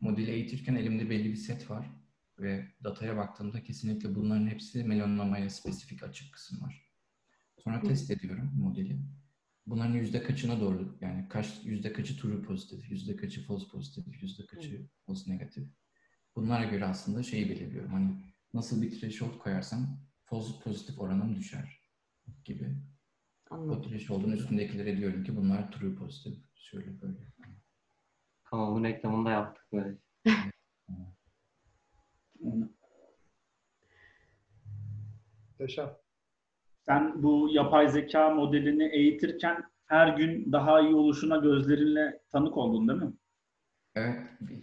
[0.00, 1.86] modeli eğitirken elimde belli bir set var
[2.38, 6.90] ve dataya baktığımda kesinlikle bunların hepsi melanomaya spesifik açık kısım var.
[7.58, 7.86] Sonra Hı.
[7.86, 8.98] test ediyorum modeli.
[9.66, 14.46] Bunların yüzde kaçına doğru yani kaç yüzde kaçı true pozitif, yüzde kaçı false pozitif, yüzde
[14.46, 15.64] kaçı false negatif.
[16.36, 17.90] Bunlara göre aslında şeyi belirliyorum.
[17.92, 18.10] Hani
[18.54, 21.80] nasıl bir threshold koyarsam pozitif oranım düşer
[22.44, 22.76] gibi.
[23.50, 23.82] O Anladım.
[23.82, 26.34] threshold'un üstündekilere diyorum ki bunlar true pozitif.
[26.54, 27.18] Şöyle böyle.
[28.50, 29.96] Tamam bunun reklamını da yaptık böyle.
[35.58, 35.90] Muhteşem.
[36.86, 43.02] Sen bu yapay zeka modelini eğitirken her gün daha iyi oluşuna gözlerinle tanık oldun değil
[43.02, 43.12] mi?
[43.94, 44.18] Evet,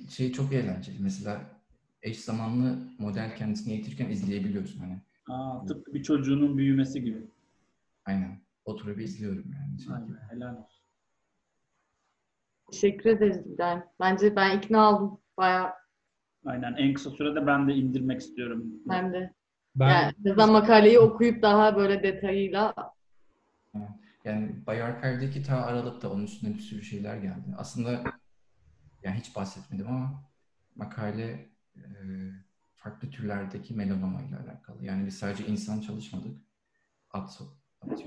[0.10, 0.98] şey çok eğlenceli.
[1.00, 1.62] Mesela
[2.02, 5.02] eş zamanlı model kendisini eğitirken izleyebiliyorsun hani.
[5.30, 7.28] Aa, tıpkı bir çocuğunun büyümesi gibi.
[8.06, 8.42] Aynen.
[8.66, 9.96] Oturup izliyorum yani.
[9.96, 10.84] Aynen, helal olsun.
[12.72, 13.84] Teşekkür ederiz İbrahim.
[14.00, 15.20] Bence ben ikna oldum.
[15.38, 15.74] Bayağı
[16.46, 16.74] Aynen.
[16.74, 18.66] En kısa sürede ben de indirmek istiyorum.
[18.86, 19.34] ben de.
[19.76, 22.74] Ben Yani yazan makaleyi okuyup daha böyle detayıyla
[24.26, 27.56] Yani Bayarkay'daki ta Aralık'ta onun üstüne bir sürü şeyler geldi.
[27.58, 28.04] Aslında
[29.04, 30.24] yani hiç bahsetmedim ama
[30.76, 31.82] makale e,
[32.84, 34.86] farklı türlerdeki melanoma ile alakalı.
[34.86, 36.42] Yani biz sadece insan çalışmadık.
[37.10, 37.42] At,
[37.82, 38.02] at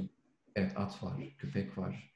[0.54, 2.14] evet at var, köpek var,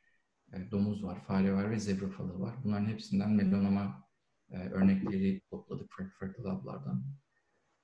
[0.52, 2.54] e, domuz var, fare var ve zebra falı var.
[2.64, 4.08] Bunların hepsinden melanoma
[4.50, 7.04] e, örnekleri topladık farklı farklı lablardan.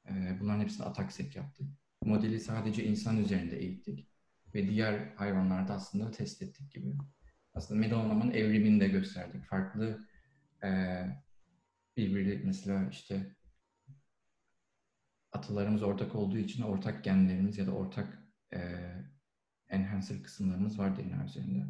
[0.09, 1.67] E, bunların hepsini ataksek yaptık.
[2.05, 4.09] Modeli sadece insan üzerinde eğittik
[4.55, 6.97] ve diğer hayvanlarda aslında test ettik gibi.
[7.55, 9.45] Aslında melanomanın evrimini de gösterdik.
[9.45, 10.07] Farklı
[10.63, 11.23] eee
[11.97, 13.36] birbiri mesela işte
[15.37, 18.19] atalarımız ortak olduğu için ortak genlerimiz ya da ortak
[18.53, 19.07] eee
[19.69, 21.65] enhancer kısımlarımız var DNA üzerinde.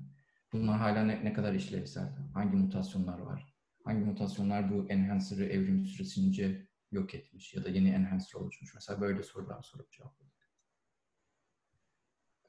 [0.53, 2.09] Bunlar hala ne, ne kadar işlevsel?
[2.35, 3.55] Hangi mutasyonlar var?
[3.85, 8.75] Hangi mutasyonlar bu enhancer'ı evrim süresince yok etmiş ya da yeni enhancer oluşmuş?
[8.75, 10.51] Mesela böyle sorular sorup cevapladık.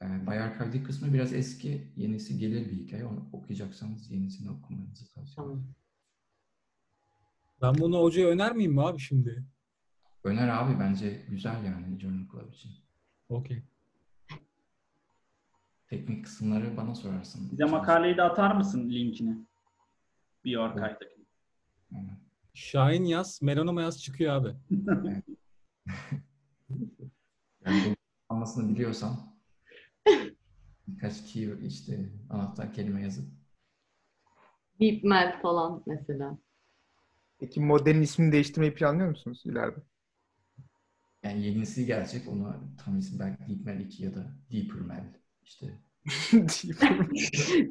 [0.02, 3.04] E, Bayarkay'daki kısmı biraz eski, yenisi gelir bir hikaye.
[3.04, 5.74] Onu okuyacaksanız yenisini okumanızı tavsiye ederim.
[7.62, 9.44] ben bunu hocaya önermeyeyim mi abi şimdi?
[10.28, 12.70] Öner abi bence güzel yani Journal Club için.
[13.28, 13.62] Okey.
[15.86, 17.48] Teknik kısımları bana sorarsın.
[17.52, 19.46] Bize makaleyi de atar mısın linkini?
[20.44, 21.24] Bioarchive'daki.
[21.94, 22.18] Aynen.
[22.54, 24.54] Şahin yaz, melanoma yaz çıkıyor abi.
[27.66, 27.94] Yani bu
[28.28, 29.16] anlasını biliyorsan
[30.86, 33.24] birkaç key işte anahtar kelime yazıp
[34.80, 36.38] Deepmel falan mesela.
[37.38, 39.80] Peki modelin ismini değiştirmeyi planlıyor musunuz ileride?
[41.22, 45.04] Yani yenisi gelecek onu tam isim belki DeepMel 2 ya da DeeperMel
[45.44, 45.66] işte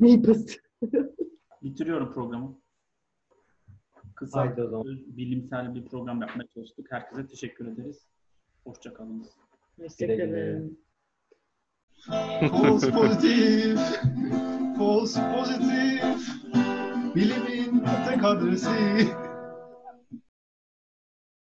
[0.01, 0.59] Deepest.
[1.63, 2.59] Bitiriyorum programı.
[4.15, 4.85] Kısa, Haydi o zaman.
[5.07, 6.91] bilimsel bir program yapmaya çalıştık.
[6.91, 8.07] Herkese teşekkür ederiz.
[8.63, 9.27] Hoşçakalınız.
[9.99, 10.77] Ederim.
[12.49, 13.79] False pozitif,
[14.77, 16.45] false pozitif,
[17.15, 18.69] bilimin tek adresi.